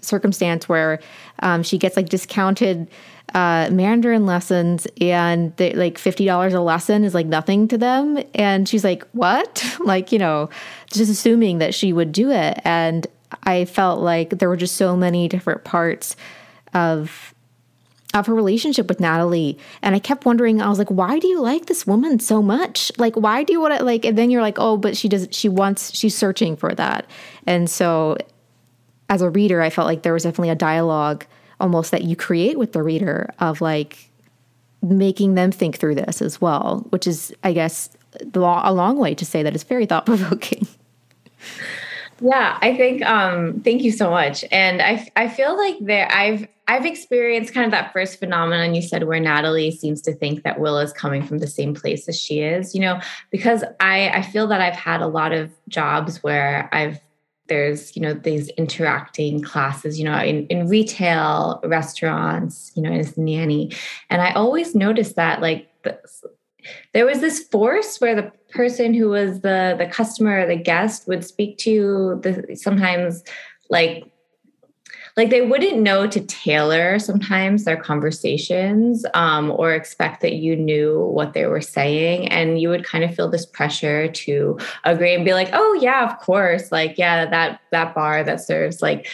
circumstance 0.00 0.68
where 0.68 1.00
um, 1.40 1.62
she 1.62 1.78
gets 1.78 1.96
like 1.96 2.08
discounted 2.08 2.88
uh, 3.34 3.68
Mandarin 3.70 4.24
lessons 4.24 4.86
and 5.00 5.54
they, 5.56 5.72
like 5.72 5.98
$50 5.98 6.54
a 6.54 6.60
lesson 6.60 7.04
is 7.04 7.12
like 7.12 7.26
nothing 7.26 7.68
to 7.68 7.78
them. 7.78 8.18
And 8.34 8.68
she's 8.68 8.84
like, 8.84 9.04
what? 9.12 9.64
like, 9.84 10.12
you 10.12 10.18
know, 10.18 10.48
just 10.92 11.10
assuming 11.10 11.58
that 11.58 11.74
she 11.74 11.92
would 11.92 12.12
do 12.12 12.30
it. 12.30 12.60
And 12.64 13.06
I 13.42 13.64
felt 13.64 14.00
like 14.00 14.38
there 14.38 14.48
were 14.48 14.56
just 14.56 14.76
so 14.76 14.96
many 14.96 15.28
different 15.28 15.64
parts 15.64 16.16
of 16.72 17.34
of 18.20 18.26
her 18.26 18.34
relationship 18.34 18.88
with 18.88 19.00
Natalie. 19.00 19.58
And 19.82 19.94
I 19.94 19.98
kept 19.98 20.24
wondering, 20.24 20.60
I 20.60 20.68
was 20.68 20.78
like, 20.78 20.90
why 20.90 21.18
do 21.18 21.26
you 21.28 21.40
like 21.40 21.66
this 21.66 21.86
woman 21.86 22.18
so 22.18 22.42
much? 22.42 22.90
Like, 22.98 23.14
why 23.16 23.42
do 23.42 23.52
you 23.52 23.60
want 23.60 23.78
to 23.78 23.84
like, 23.84 24.04
and 24.04 24.16
then 24.16 24.30
you're 24.30 24.42
like, 24.42 24.58
oh, 24.58 24.76
but 24.76 24.96
she 24.96 25.08
does, 25.08 25.28
she 25.30 25.48
wants, 25.48 25.94
she's 25.94 26.16
searching 26.16 26.56
for 26.56 26.74
that. 26.74 27.06
And 27.46 27.68
so 27.68 28.16
as 29.08 29.22
a 29.22 29.30
reader, 29.30 29.60
I 29.60 29.70
felt 29.70 29.86
like 29.86 30.02
there 30.02 30.12
was 30.12 30.24
definitely 30.24 30.50
a 30.50 30.56
dialogue 30.56 31.26
almost 31.60 31.90
that 31.90 32.04
you 32.04 32.16
create 32.16 32.58
with 32.58 32.72
the 32.72 32.82
reader 32.82 33.30
of 33.38 33.60
like 33.60 34.10
making 34.82 35.34
them 35.34 35.52
think 35.52 35.76
through 35.76 35.94
this 35.94 36.20
as 36.20 36.40
well, 36.40 36.86
which 36.90 37.06
is, 37.06 37.34
I 37.42 37.52
guess, 37.52 37.90
a 38.34 38.72
long 38.72 38.98
way 38.98 39.14
to 39.14 39.24
say 39.24 39.42
that 39.42 39.54
it's 39.54 39.64
very 39.64 39.86
thought 39.86 40.06
provoking. 40.06 40.66
Yeah, 42.20 42.58
I 42.62 42.74
think 42.76 43.04
um 43.04 43.60
thank 43.60 43.82
you 43.82 43.92
so 43.92 44.10
much. 44.10 44.44
And 44.50 44.80
I 44.80 45.06
I 45.16 45.28
feel 45.28 45.56
like 45.56 45.76
there 45.80 46.10
I've 46.10 46.48
I've 46.68 46.84
experienced 46.84 47.54
kind 47.54 47.64
of 47.64 47.70
that 47.70 47.92
first 47.92 48.18
phenomenon 48.18 48.74
you 48.74 48.82
said 48.82 49.04
where 49.04 49.20
Natalie 49.20 49.70
seems 49.70 50.02
to 50.02 50.12
think 50.12 50.42
that 50.42 50.58
Will 50.58 50.78
is 50.78 50.92
coming 50.92 51.22
from 51.22 51.38
the 51.38 51.46
same 51.46 51.74
place 51.74 52.08
as 52.08 52.20
she 52.20 52.40
is, 52.40 52.74
you 52.74 52.80
know, 52.80 53.00
because 53.30 53.62
I 53.80 54.10
I 54.10 54.22
feel 54.22 54.46
that 54.48 54.60
I've 54.60 54.76
had 54.76 55.00
a 55.00 55.06
lot 55.06 55.32
of 55.32 55.50
jobs 55.68 56.22
where 56.22 56.68
I've 56.72 57.00
there's 57.48 57.94
you 57.94 58.02
know 58.02 58.12
these 58.12 58.48
interacting 58.50 59.40
classes 59.40 59.98
you 59.98 60.04
know 60.04 60.18
in, 60.18 60.46
in 60.48 60.68
retail 60.68 61.60
restaurants 61.64 62.72
you 62.74 62.82
know 62.82 62.92
as 62.92 63.16
nanny. 63.16 63.72
And 64.10 64.20
i 64.20 64.32
always 64.32 64.74
noticed 64.74 65.16
that 65.16 65.40
like 65.40 65.70
there 66.92 67.06
was 67.06 67.20
this 67.20 67.40
force 67.40 68.00
where 68.00 68.14
the 68.14 68.32
person 68.50 68.94
who 68.94 69.08
was 69.08 69.40
the 69.40 69.76
the 69.78 69.86
customer 69.86 70.40
or 70.40 70.46
the 70.46 70.56
guest 70.56 71.06
would 71.06 71.24
speak 71.24 71.58
to 71.58 72.18
the 72.22 72.56
sometimes 72.56 73.22
like 73.70 74.04
like 75.16 75.30
they 75.30 75.40
wouldn't 75.40 75.80
know 75.80 76.06
to 76.06 76.20
tailor 76.20 76.98
sometimes 76.98 77.64
their 77.64 77.76
conversations 77.76 79.06
um, 79.14 79.50
or 79.50 79.72
expect 79.72 80.20
that 80.20 80.34
you 80.34 80.54
knew 80.54 81.00
what 81.06 81.32
they 81.32 81.46
were 81.46 81.62
saying. 81.62 82.28
And 82.28 82.60
you 82.60 82.68
would 82.68 82.84
kind 82.84 83.02
of 83.02 83.14
feel 83.14 83.30
this 83.30 83.46
pressure 83.46 84.08
to 84.08 84.58
agree 84.84 85.14
and 85.14 85.24
be 85.24 85.32
like 85.32 85.48
oh 85.52 85.78
yeah 85.80 86.04
of 86.04 86.18
course. 86.20 86.70
Like 86.70 86.98
yeah 86.98 87.26
that 87.26 87.60
that 87.70 87.94
bar 87.94 88.24
that 88.24 88.40
serves 88.40 88.82
like 88.82 89.08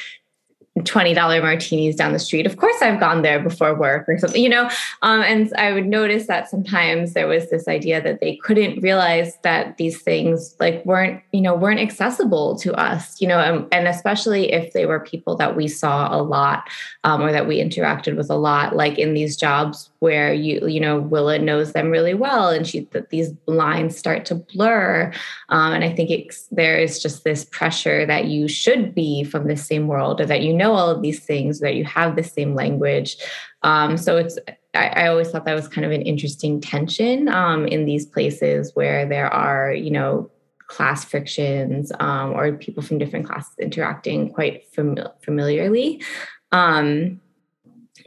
$20 0.78 1.42
martinis 1.42 1.96
down 1.96 2.14
the 2.14 2.18
street. 2.18 2.46
Of 2.46 2.56
course, 2.56 2.80
I've 2.80 2.98
gone 2.98 3.20
there 3.20 3.38
before 3.38 3.74
work 3.74 4.08
or 4.08 4.18
something, 4.18 4.42
you 4.42 4.48
know? 4.48 4.70
Um, 5.02 5.20
and 5.20 5.52
I 5.58 5.72
would 5.72 5.87
notice 5.87 6.28
that 6.28 6.48
sometimes 6.48 7.12
there 7.12 7.28
was 7.28 7.50
this 7.50 7.68
idea 7.68 8.00
that 8.02 8.20
they 8.20 8.37
couldn't 8.37 8.80
realize 8.80 9.37
that 9.42 9.76
these 9.76 10.00
things 10.00 10.56
like 10.61 10.85
weren't, 10.87 11.22
you 11.32 11.42
know, 11.42 11.54
weren't 11.54 11.78
accessible 11.78 12.56
to 12.61 12.72
us, 12.72 13.20
you 13.20 13.28
know, 13.28 13.38
and, 13.38 13.66
and 13.70 13.87
especially 13.87 14.50
if 14.50 14.72
they 14.72 14.87
were 14.87 15.00
people 15.00 15.37
that 15.37 15.56
we 15.56 15.68
saw 15.68 16.08
a 16.11 16.22
lot 16.22 16.68
um, 17.04 17.20
or 17.20 17.32
that 17.32 17.46
we 17.46 17.62
interacted 17.62 18.16
with 18.16 18.30
a 18.30 18.37
lot, 18.37 18.74
like 18.74 18.98
in 18.98 19.12
these 19.12 19.37
jobs 19.37 19.90
where 20.02 20.35
you 20.35 20.66
you 20.66 20.80
know 20.80 20.98
Willa 20.98 21.38
knows 21.38 21.74
them 21.74 21.88
really 21.88 22.12
well, 22.12 22.48
and 22.48 22.66
she 22.66 22.80
that 22.90 23.11
these 23.11 23.32
lines 23.46 23.96
start 23.96 24.24
to 24.26 24.35
blur, 24.35 25.12
um, 25.48 25.72
and 25.72 25.85
I 25.85 25.94
think 25.94 26.35
there 26.50 26.76
is 26.76 27.00
just 27.00 27.22
this 27.22 27.44
pressure 27.44 28.04
that 28.06 28.24
you 28.24 28.48
should 28.48 28.96
be 28.96 29.22
from 29.22 29.46
the 29.46 29.56
same 29.56 29.87
world, 29.87 30.20
or 30.20 30.26
that 30.26 30.42
you 30.42 30.52
know 30.52 30.62
all 30.70 30.90
of 30.90 31.03
these 31.03 31.25
things, 31.25 31.61
that 31.61 31.75
you 31.75 31.85
have 31.85 32.16
the 32.16 32.22
same 32.22 32.55
language. 32.55 33.16
Um, 33.62 33.96
so 33.96 34.16
it's 34.16 34.38
I, 34.75 34.87
I, 34.88 35.07
always 35.09 35.31
thought 35.31 35.44
that 35.44 35.55
was 35.55 35.68
kind 35.68 35.85
of 35.85 35.92
an 35.92 36.03
interesting 36.03 36.61
tension 36.61 37.29
um, 37.29 37.66
in 37.66 37.85
these 37.85 38.07
places 38.07 38.72
where 38.75 39.07
there 39.07 39.33
are 39.33 39.72
you 39.72 39.90
know 39.90 40.31
class 40.66 41.05
frictions 41.05 41.92
um, 42.01 42.33
or 42.33 42.53
people 42.53 42.83
from 42.83 42.98
different 42.98 43.27
classes 43.27 43.55
interacting 43.61 44.33
quite 44.33 44.64
fam- 44.75 44.96
familiarly. 45.22 46.03
Um, 46.51 47.20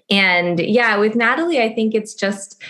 and 0.10 0.60
yeah, 0.60 0.98
with 0.98 1.16
Natalie, 1.16 1.62
I 1.62 1.74
think 1.74 1.94
it's 1.94 2.14
just 2.14 2.62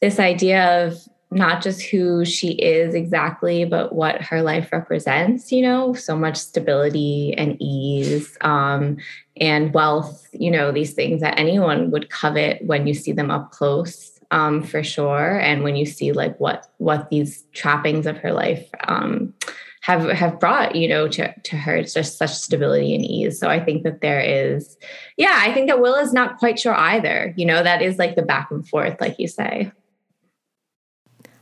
this 0.00 0.18
idea 0.18 0.86
of 0.86 0.94
not 1.30 1.62
just 1.62 1.82
who 1.82 2.24
she 2.24 2.52
is 2.52 2.94
exactly, 2.94 3.64
but 3.64 3.94
what 3.94 4.20
her 4.20 4.42
life 4.42 4.72
represents, 4.72 5.52
you 5.52 5.62
know, 5.62 5.94
so 5.94 6.16
much 6.16 6.36
stability 6.36 7.34
and 7.38 7.56
ease 7.60 8.36
um, 8.40 8.96
and 9.36 9.72
wealth, 9.72 10.26
you 10.32 10.50
know, 10.50 10.72
these 10.72 10.92
things 10.92 11.20
that 11.20 11.38
anyone 11.38 11.90
would 11.92 12.10
covet 12.10 12.64
when 12.64 12.86
you 12.86 12.94
see 12.94 13.12
them 13.12 13.30
up 13.30 13.52
close. 13.52 14.16
Um, 14.32 14.62
for 14.62 14.84
sure, 14.84 15.40
and 15.40 15.64
when 15.64 15.74
you 15.74 15.84
see 15.84 16.12
like 16.12 16.38
what 16.38 16.68
what 16.78 17.10
these 17.10 17.42
trappings 17.52 18.06
of 18.06 18.16
her 18.18 18.32
life 18.32 18.64
um, 18.86 19.34
have 19.80 20.08
have 20.10 20.38
brought 20.38 20.76
you 20.76 20.86
know 20.86 21.08
to 21.08 21.34
to 21.40 21.56
her 21.56 21.74
it's 21.74 21.94
just 21.94 22.18
such 22.18 22.30
stability 22.30 22.94
and 22.94 23.04
ease 23.04 23.38
so 23.38 23.48
i 23.48 23.58
think 23.58 23.82
that 23.82 24.02
there 24.02 24.20
is 24.20 24.76
yeah 25.16 25.38
i 25.38 25.52
think 25.52 25.68
that 25.68 25.80
will 25.80 25.94
is 25.94 26.12
not 26.12 26.38
quite 26.38 26.58
sure 26.58 26.74
either 26.74 27.34
you 27.36 27.46
know 27.46 27.62
that 27.62 27.82
is 27.82 27.98
like 27.98 28.14
the 28.14 28.22
back 28.22 28.50
and 28.50 28.68
forth 28.68 29.00
like 29.00 29.18
you 29.18 29.26
say 29.26 29.72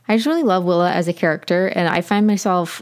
i 0.09 0.15
just 0.17 0.27
really 0.27 0.43
love 0.43 0.65
willa 0.65 0.91
as 0.91 1.07
a 1.07 1.13
character 1.13 1.67
and 1.67 1.87
i 1.87 2.01
find 2.01 2.27
myself 2.27 2.81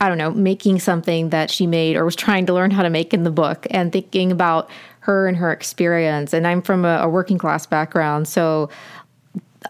i 0.00 0.08
don't 0.08 0.18
know 0.18 0.32
making 0.32 0.80
something 0.80 1.30
that 1.30 1.50
she 1.50 1.66
made 1.66 1.96
or 1.96 2.04
was 2.04 2.16
trying 2.16 2.46
to 2.46 2.52
learn 2.52 2.72
how 2.72 2.82
to 2.82 2.90
make 2.90 3.14
in 3.14 3.22
the 3.22 3.30
book 3.30 3.66
and 3.70 3.92
thinking 3.92 4.32
about 4.32 4.68
her 5.00 5.28
and 5.28 5.36
her 5.36 5.52
experience 5.52 6.32
and 6.32 6.46
i'm 6.46 6.60
from 6.60 6.84
a, 6.84 6.98
a 7.02 7.08
working 7.08 7.38
class 7.38 7.66
background 7.66 8.26
so 8.26 8.68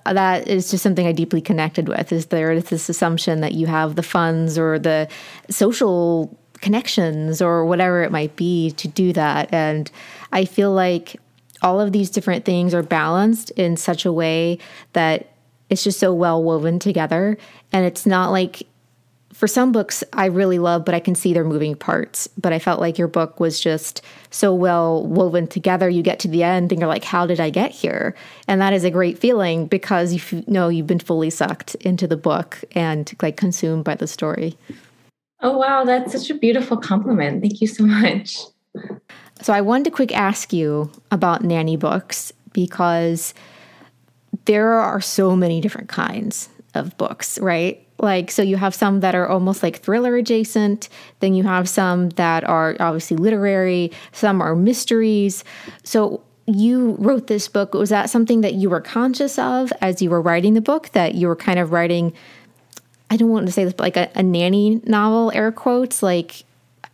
that 0.05 0.49
is 0.49 0.71
just 0.71 0.83
something 0.83 1.07
I 1.07 1.13
deeply 1.13 1.41
connected 1.41 1.89
with. 1.89 2.13
Is 2.13 2.27
there 2.27 2.61
this 2.61 2.89
assumption 2.89 3.41
that 3.41 3.53
you 3.55 3.67
have 3.67 3.97
the 3.97 4.03
funds 4.03 4.59
or 4.59 4.79
the 4.79 5.09
social 5.51 6.37
connections 6.61 7.41
or 7.41 7.65
whatever 7.65 8.03
it 8.03 8.13
might 8.13 8.37
be 8.37 8.73
to 8.73 8.89
do 8.89 9.13
that? 9.15 9.53
And 9.53 9.91
I 10.33 10.45
feel 10.45 10.73
like 10.73 11.17
all 11.63 11.81
of 11.81 11.93
these 11.93 12.11
different 12.11 12.45
things 12.45 12.75
are 12.75 12.83
balanced 12.83 13.51
in 13.53 13.77
such 13.77 14.05
a 14.05 14.13
way 14.13 14.59
that 14.93 15.33
it's 15.71 15.85
just 15.85 15.99
so 15.99 16.13
well 16.13 16.43
woven 16.43 16.79
together. 16.79 17.37
And 17.73 17.85
it's 17.85 18.07
not 18.07 18.31
like 18.31 18.67
for 19.33 19.47
some 19.47 19.71
books 19.71 20.03
I 20.13 20.27
really 20.27 20.59
love, 20.59 20.85
but 20.85 20.95
I 20.95 21.01
can 21.01 21.15
see 21.15 21.33
their 21.33 21.45
moving 21.45 21.77
parts. 21.77 22.29
But 22.39 22.53
I 22.53 22.59
felt 22.59 22.81
like 22.81 22.99
your 22.99 23.09
book 23.09 23.39
was 23.39 23.61
just 23.61 24.03
so 24.31 24.55
well 24.55 25.07
woven 25.07 25.47
together. 25.47 25.89
You 25.89 26.03
get 26.03 26.19
to 26.21 26.29
the 26.29 26.43
end 26.43 26.73
and 26.73 26.81
you're 26.81 26.89
like, 26.89 27.05
how 27.05 27.27
did 27.27 27.39
I 27.39 27.51
get 27.51 27.71
here? 27.71 28.17
And 28.49 28.61
that 28.61 28.73
is 28.73 28.85
a 28.85 28.91
great 28.91 29.19
feeling 29.19 29.67
because 29.67 30.33
you 30.33 30.43
know 30.47 30.69
you've 30.69 30.87
been 30.87 30.99
fully 30.99 31.31
sucked 31.31 31.75
into 31.77 32.07
the 32.07 32.17
book 32.17 32.65
and 32.73 33.15
like 33.23 33.37
consumed 33.37 33.85
by 33.85 33.95
the 33.95 34.07
story. 34.07 34.57
Oh, 35.41 35.57
wow. 35.57 35.85
That's 35.85 36.13
such 36.13 36.31
a 36.31 36.35
beautiful 36.35 36.77
compliment. 36.77 37.43
Thank 37.43 37.61
you 37.61 37.69
so 37.69 37.85
much. 37.85 38.39
So, 39.41 39.53
I 39.53 39.61
wanted 39.61 39.85
to 39.85 39.91
quick 39.93 40.13
ask 40.13 40.53
you 40.53 40.91
about 41.13 41.45
nanny 41.45 41.77
books 41.77 42.33
because 42.53 43.35
there 44.49 44.73
are 44.73 45.01
so 45.01 45.37
many 45.37 45.61
different 45.61 45.91
kinds 45.91 46.49
of 46.75 46.97
books, 46.97 47.39
right? 47.39 47.87
Like, 47.99 48.31
so 48.31 48.41
you 48.41 48.57
have 48.57 48.75
some 48.75 49.01
that 49.01 49.15
are 49.15 49.29
almost 49.29 49.63
like 49.63 49.81
thriller 49.81 50.17
adjacent, 50.17 50.89
then 51.21 51.35
you 51.35 51.43
have 51.43 51.69
some 51.69 52.09
that 52.11 52.45
are 52.45 52.75
obviously 52.81 53.19
literary, 53.19 53.93
some 54.13 54.41
are 54.41 54.57
mysteries. 54.57 55.45
So, 55.85 56.23
you 56.47 56.97
wrote 56.99 57.27
this 57.27 57.47
book. 57.47 57.75
Was 57.75 57.91
that 57.91 58.09
something 58.09 58.41
that 58.41 58.55
you 58.55 58.71
were 58.71 58.81
conscious 58.81 59.39
of 59.39 59.71
as 59.83 60.01
you 60.01 60.09
were 60.09 60.23
writing 60.23 60.55
the 60.55 60.63
book, 60.63 60.89
that 60.93 61.15
you 61.15 61.29
were 61.29 61.37
kind 61.37 61.59
of 61.59 61.73
writing? 61.73 62.15
I 63.11 63.19
don't 63.19 63.29
want 63.29 63.45
to 63.45 63.53
say 63.53 63.65
this, 63.65 63.75
but 63.75 63.83
like 63.83 63.99
a, 63.99 64.11
a 64.15 64.23
nanny 64.23 64.81
novel, 64.85 65.31
air 65.35 65.53
quotes. 65.53 66.03
Like, 66.03 66.45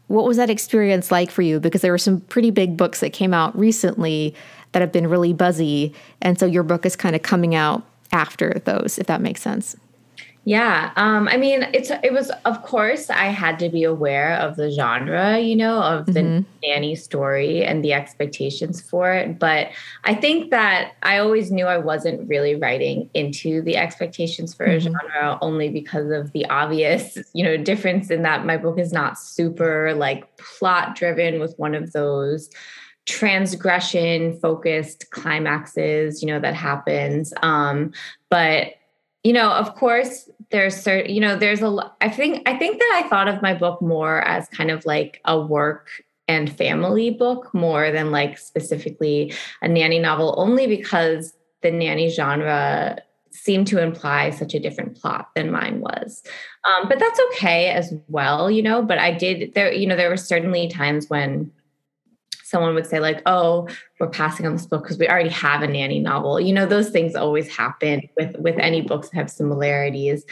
what 0.09 0.25
was 0.25 0.39
that 0.39 0.51
experience 0.51 1.13
like 1.13 1.31
for 1.31 1.43
you? 1.43 1.61
Because 1.61 1.83
there 1.83 1.93
were 1.93 1.99
some 1.99 2.21
pretty 2.23 2.51
big 2.51 2.77
books 2.77 2.99
that 2.99 3.13
came 3.13 3.33
out 3.33 3.57
recently 3.57 4.35
that 4.75 4.81
have 4.81 4.93
been 4.93 5.07
really 5.07 5.33
buzzy. 5.33 5.95
And 6.21 6.39
so 6.39 6.47
your 6.47 6.65
book 6.65 6.85
is 6.85 6.97
kind 6.97 7.17
of 7.17 7.23
coming 7.23 7.55
out 7.55 7.85
after 8.13 8.61
those, 8.65 8.99
if 8.99 9.07
that 9.07 9.21
makes 9.21 9.41
sense. 9.41 9.77
Yeah, 10.47 10.93
um, 10.97 11.27
I 11.29 11.39
mean, 11.39 11.63
it's 11.73 11.91
it 11.91 12.13
was 12.13 12.31
of 12.45 12.63
course 12.63 13.09
I 13.09 13.27
had 13.27 13.59
to 13.61 13.71
be 13.71 13.83
aware 13.83 14.35
of 14.35 14.57
the 14.57 14.71
genre, 14.71 15.39
you 15.39 15.57
know, 15.57 15.81
of 15.81 16.05
the 16.05 16.21
mm-hmm. 16.21 16.49
nanny 16.63 16.97
story 16.97 17.65
and 17.65 17.83
the 17.83 17.95
expectations 17.95 18.83
for 18.83 19.11
it. 19.11 19.39
But 19.39 19.69
I 20.05 20.15
think 20.15 20.51
that 20.51 20.93
I 21.03 21.17
always 21.17 21.51
knew 21.51 21.65
I 21.65 21.79
wasn't 21.79 22.29
really 22.29 22.57
writing 22.57 23.09
into 23.15 23.63
the 23.63 23.79
expectations 23.79 24.53
for 24.53 24.67
mm-hmm. 24.67 24.77
a 24.77 24.81
genre 24.81 25.39
only 25.41 25.71
because 25.71 26.11
of 26.11 26.33
the 26.33 26.45
obvious, 26.51 27.17
you 27.33 27.43
know, 27.43 27.57
difference 27.57 28.11
in 28.11 28.21
that 28.23 28.45
my 28.45 28.59
book 28.59 28.79
is 28.79 28.93
not 28.93 29.19
super 29.19 29.95
like 29.95 30.37
plot 30.37 30.95
driven 30.95 31.41
with 31.41 31.59
one 31.59 31.75
of 31.75 31.93
those 31.93 32.51
transgression 33.07 34.39
focused 34.41 35.11
climaxes 35.11 36.23
you 36.23 36.29
know 36.29 36.41
that 36.41 36.55
happens. 36.55 37.33
Um 37.43 37.93
but 38.31 38.75
you 39.25 39.33
know 39.33 39.51
of 39.51 39.75
course 39.75 40.29
there's 40.51 40.77
certain 40.77 41.13
you 41.13 41.21
know 41.21 41.37
there's 41.37 41.63
a 41.63 41.93
i 42.01 42.09
think 42.09 42.47
i 42.49 42.57
think 42.57 42.79
that 42.79 43.03
i 43.03 43.09
thought 43.09 43.27
of 43.27 43.43
my 43.43 43.55
book 43.55 43.81
more 43.83 44.21
as 44.23 44.47
kind 44.49 44.71
of 44.71 44.87
like 44.87 45.21
a 45.25 45.41
work 45.41 45.89
and 46.29 46.55
family 46.57 47.11
book 47.11 47.53
more 47.53 47.91
than 47.91 48.11
like 48.11 48.39
specifically 48.39 49.33
a 49.63 49.69
nanny 49.69 49.99
novel 49.99 50.35
only 50.39 50.67
because 50.67 51.35
the 51.63 51.71
nanny 51.71 52.09
genre 52.09 52.99
seemed 53.31 53.67
to 53.67 53.83
imply 53.83 54.31
such 54.31 54.55
a 54.55 54.61
different 54.61 54.97
plot 54.97 55.29
than 55.35 55.51
mine 55.51 55.81
was. 55.81 56.23
Um, 56.63 56.89
but 56.89 57.01
that's 57.01 57.21
okay 57.33 57.71
as 57.71 57.93
well 58.09 58.51
you 58.51 58.63
know 58.63 58.83
but 58.83 58.99
i 58.99 59.11
did 59.11 59.55
there 59.55 59.73
you 59.73 59.87
know 59.87 59.97
there 59.97 60.09
were 60.09 60.17
certainly 60.17 60.69
times 60.69 61.11
when 61.11 61.51
someone 62.45 62.75
would 62.75 62.87
say 62.87 63.01
like 63.01 63.23
oh 63.27 63.67
we're 64.01 64.09
passing 64.09 64.47
on 64.47 64.53
this 64.53 64.67
book 64.67 64.83
because 64.83 64.99
we 64.99 65.09
already 65.09 65.31
have 65.31 65.63
a 65.63 65.67
nanny 65.67 65.99
novel 65.99 66.41
you 66.41 66.53
know 66.53 66.67
those 66.67 66.91
things 66.91 67.15
always 67.15 67.55
happen 67.55 68.03
with 68.17 68.37
with 68.39 68.57
any 68.59 68.81
books 68.81 69.09
that 69.09 69.17
have 69.17 69.31
similarities 69.31 70.25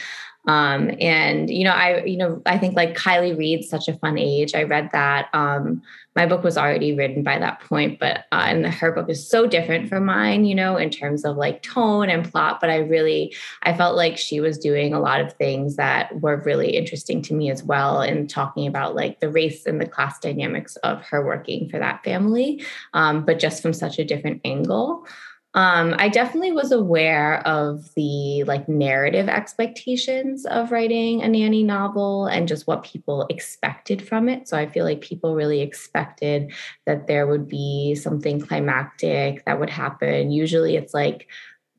um, 0.45 0.91
and 0.99 1.49
you 1.49 1.63
know, 1.63 1.71
I 1.71 2.03
you 2.03 2.17
know, 2.17 2.41
I 2.45 2.57
think 2.57 2.75
like 2.75 2.97
Kiley 2.97 3.37
Reid's 3.37 3.69
such 3.69 3.87
a 3.87 3.97
fun 3.97 4.17
age. 4.17 4.53
I 4.55 4.63
read 4.63 4.89
that. 4.91 5.29
Um, 5.33 5.81
my 6.15 6.27
book 6.27 6.43
was 6.43 6.57
already 6.57 6.93
written 6.93 7.23
by 7.23 7.39
that 7.39 7.61
point, 7.61 7.97
but 7.97 8.25
uh, 8.31 8.43
and 8.45 8.65
her 8.67 8.91
book 8.91 9.09
is 9.09 9.27
so 9.27 9.47
different 9.47 9.89
from 9.89 10.05
mine, 10.05 10.45
you 10.45 10.53
know, 10.53 10.75
in 10.75 10.89
terms 10.89 11.25
of 11.25 11.37
like 11.37 11.63
tone 11.63 12.09
and 12.09 12.29
plot. 12.29 12.59
But 12.59 12.69
I 12.69 12.77
really, 12.77 13.33
I 13.63 13.73
felt 13.73 13.95
like 13.95 14.17
she 14.17 14.39
was 14.39 14.57
doing 14.57 14.93
a 14.93 14.99
lot 14.99 15.21
of 15.21 15.33
things 15.33 15.77
that 15.77 16.21
were 16.21 16.41
really 16.45 16.75
interesting 16.75 17.21
to 17.23 17.33
me 17.33 17.49
as 17.49 17.63
well, 17.63 18.01
in 18.01 18.27
talking 18.27 18.67
about 18.67 18.95
like 18.95 19.21
the 19.21 19.29
race 19.29 19.65
and 19.65 19.79
the 19.79 19.87
class 19.87 20.19
dynamics 20.19 20.75
of 20.77 21.01
her 21.03 21.25
working 21.25 21.69
for 21.69 21.79
that 21.79 22.03
family, 22.03 22.63
um, 22.93 23.25
but 23.25 23.39
just 23.39 23.62
from 23.63 23.73
such 23.73 23.97
a 23.97 24.05
different 24.05 24.41
angle 24.45 25.07
um, 25.55 25.93
I 25.99 26.09
definitely 26.09 26.51
was 26.51 26.71
aware 26.71 27.45
of 27.47 27.93
the 27.95 28.43
like 28.45 28.67
narrative 28.67 29.29
expectations 29.29 30.45
of 30.47 30.71
writing 30.71 31.21
a 31.21 31.27
nanny 31.27 31.61
novel 31.61 32.25
and 32.25 32.47
just 32.47 32.65
what 32.65 32.83
people 32.83 33.27
expected 33.29 34.05
from 34.07 34.29
it. 34.29 34.47
So 34.47 34.57
I 34.57 34.65
feel 34.65 34.83
like 34.83 35.01
people 35.01 35.35
really 35.35 35.61
expected 35.61 36.51
that 36.87 37.05
there 37.05 37.27
would 37.27 37.47
be 37.47 37.93
something 37.93 38.41
climactic 38.41 39.45
that 39.45 39.59
would 39.59 39.69
happen. 39.69 40.31
Usually 40.31 40.75
it's 40.75 40.93
like 40.93 41.27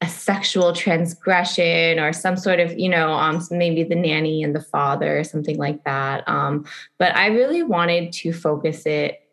a 0.00 0.08
sexual 0.08 0.72
transgression 0.72 1.98
or 1.98 2.12
some 2.12 2.36
sort 2.36 2.60
of, 2.60 2.78
you 2.78 2.88
know, 2.88 3.12
um, 3.14 3.42
maybe 3.50 3.82
the 3.82 3.94
nanny 3.96 4.44
and 4.44 4.54
the 4.54 4.60
father, 4.60 5.18
or 5.18 5.24
something 5.24 5.56
like 5.56 5.82
that. 5.84 6.28
Um, 6.28 6.64
but 6.98 7.16
I 7.16 7.28
really 7.28 7.62
wanted 7.64 8.12
to 8.12 8.32
focus 8.32 8.86
it 8.86 9.23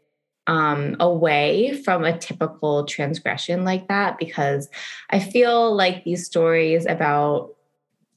um, 0.48 0.96
away 1.00 1.82
from 1.84 2.04
a 2.04 2.18
typical 2.18 2.86
transgression 2.86 3.64
like 3.64 3.88
that 3.88 4.18
because 4.18 4.70
I 5.10 5.20
feel 5.20 5.76
like 5.76 6.04
these 6.04 6.26
stories 6.26 6.86
about 6.86 7.56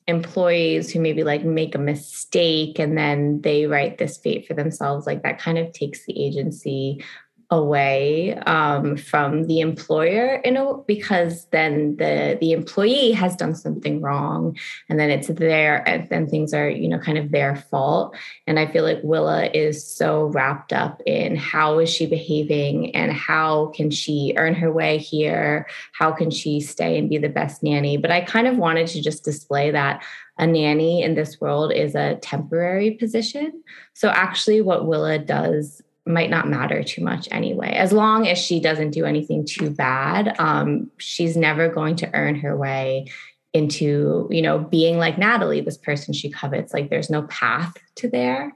employees 0.06 0.92
who 0.92 1.00
maybe 1.00 1.24
like 1.24 1.44
make 1.44 1.74
a 1.74 1.78
mistake 1.78 2.78
and 2.78 2.96
then 2.96 3.40
they 3.40 3.66
write 3.66 3.96
this 3.96 4.18
fate 4.18 4.46
for 4.46 4.52
themselves 4.52 5.06
like 5.06 5.22
that 5.22 5.38
kind 5.38 5.56
of 5.56 5.72
takes 5.72 6.04
the 6.04 6.24
agency 6.24 7.02
away 7.50 8.34
um, 8.46 8.96
from 8.96 9.44
the 9.44 9.60
employer 9.60 10.40
you 10.44 10.50
know 10.50 10.84
because 10.86 11.46
then 11.46 11.96
the 11.96 12.38
the 12.40 12.52
employee 12.52 13.12
has 13.12 13.36
done 13.36 13.54
something 13.54 14.00
wrong 14.00 14.56
and 14.88 14.98
then 14.98 15.10
it's 15.10 15.28
their 15.28 15.86
and 15.88 16.08
then 16.08 16.28
things 16.28 16.52
are 16.54 16.68
you 16.68 16.88
know 16.88 16.98
kind 16.98 17.18
of 17.18 17.30
their 17.30 17.56
fault. 17.56 18.16
And 18.46 18.58
i 18.58 18.66
feel 18.66 18.84
like 18.84 19.00
willa 19.02 19.46
is 19.52 19.86
so 19.86 20.26
wrapped 20.26 20.72
up 20.72 21.00
in 21.06 21.36
how 21.36 21.78
is 21.78 21.90
she 21.90 22.06
behaving 22.06 22.94
and 22.94 23.12
how 23.12 23.66
can 23.74 23.90
she 23.90 24.34
earn 24.36 24.54
her 24.54 24.72
way 24.72 24.98
here? 24.98 25.66
How 25.92 26.12
can 26.12 26.30
she 26.30 26.60
stay 26.60 26.98
and 26.98 27.08
be 27.08 27.18
the 27.18 27.28
best 27.28 27.62
nanny? 27.62 27.96
But 27.96 28.10
i 28.10 28.20
kind 28.20 28.46
of 28.46 28.56
wanted 28.56 28.86
to 28.88 29.02
just 29.02 29.24
display 29.24 29.70
that 29.70 30.02
a 30.38 30.46
nanny 30.46 31.02
in 31.02 31.14
this 31.14 31.40
world 31.40 31.72
is 31.72 31.94
a 31.94 32.16
temporary 32.16 32.92
position. 32.92 33.62
So 33.92 34.08
actually 34.08 34.60
what 34.60 34.86
willa 34.86 35.18
does 35.18 35.80
might 36.06 36.30
not 36.30 36.48
matter 36.48 36.82
too 36.82 37.02
much 37.02 37.28
anyway. 37.30 37.72
As 37.72 37.92
long 37.92 38.26
as 38.28 38.38
she 38.38 38.60
doesn't 38.60 38.90
do 38.90 39.04
anything 39.04 39.46
too 39.46 39.70
bad, 39.70 40.34
um, 40.38 40.90
she's 40.98 41.36
never 41.36 41.68
going 41.68 41.96
to 41.96 42.14
earn 42.14 42.34
her 42.36 42.56
way 42.56 43.06
into, 43.54 44.28
you 44.30 44.42
know, 44.42 44.58
being 44.58 44.98
like 44.98 45.16
Natalie, 45.16 45.60
this 45.60 45.78
person 45.78 46.12
she 46.12 46.30
covets. 46.30 46.74
Like 46.74 46.90
there's 46.90 47.08
no 47.08 47.22
path 47.22 47.74
to 47.96 48.08
there. 48.08 48.52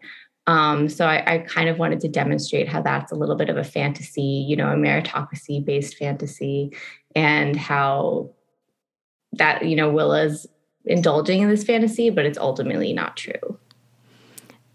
Um, 0.46 0.88
so 0.88 1.06
I, 1.06 1.34
I, 1.34 1.38
kind 1.40 1.68
of 1.68 1.78
wanted 1.78 2.00
to 2.00 2.08
demonstrate 2.08 2.68
how 2.68 2.80
that's 2.80 3.12
a 3.12 3.14
little 3.14 3.36
bit 3.36 3.50
of 3.50 3.58
a 3.58 3.64
fantasy, 3.64 4.22
you 4.22 4.56
know, 4.56 4.70
a 4.70 4.76
meritocracy 4.76 5.62
based 5.62 5.98
fantasy, 5.98 6.74
and 7.14 7.54
how 7.54 8.30
that, 9.32 9.66
you 9.66 9.76
know, 9.76 9.90
Willa's 9.90 10.46
indulging 10.86 11.42
in 11.42 11.50
this 11.50 11.64
fantasy, 11.64 12.08
but 12.08 12.24
it's 12.24 12.38
ultimately 12.38 12.94
not 12.94 13.14
true. 13.14 13.58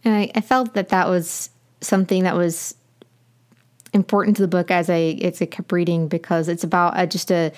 I, 0.05 0.31
I 0.35 0.41
felt 0.41 0.75
that 0.75 0.89
that 0.89 1.09
was 1.09 1.49
something 1.83 2.23
that 2.23 2.35
was 2.35 2.75
important 3.93 4.35
to 4.37 4.41
the 4.41 4.47
book 4.47 4.71
as 4.71 4.89
I 4.89 5.19
as 5.21 5.41
I 5.41 5.45
kept 5.45 5.71
reading 5.71 6.07
because 6.07 6.49
it's 6.49 6.63
about 6.63 6.97
uh, 6.97 7.05
just 7.05 7.31
a 7.31 7.51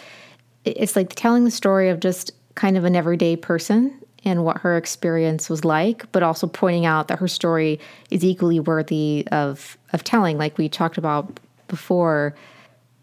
it's 0.65 0.95
like 0.95 1.15
telling 1.15 1.45
the 1.45 1.51
story 1.51 1.89
of 1.89 1.99
just 1.99 2.31
kind 2.55 2.77
of 2.77 2.83
an 2.83 2.95
everyday 2.95 3.35
person 3.35 3.97
and 4.25 4.43
what 4.43 4.57
her 4.57 4.75
experience 4.75 5.49
was 5.49 5.63
like, 5.63 6.11
but 6.11 6.23
also 6.23 6.47
pointing 6.47 6.85
out 6.85 7.07
that 7.07 7.19
her 7.19 7.27
story 7.27 7.79
is 8.09 8.25
equally 8.25 8.59
worthy 8.59 9.27
of 9.31 9.77
of 9.93 10.03
telling, 10.03 10.37
like 10.37 10.57
we 10.57 10.67
talked 10.67 10.97
about 10.97 11.39
before 11.67 12.35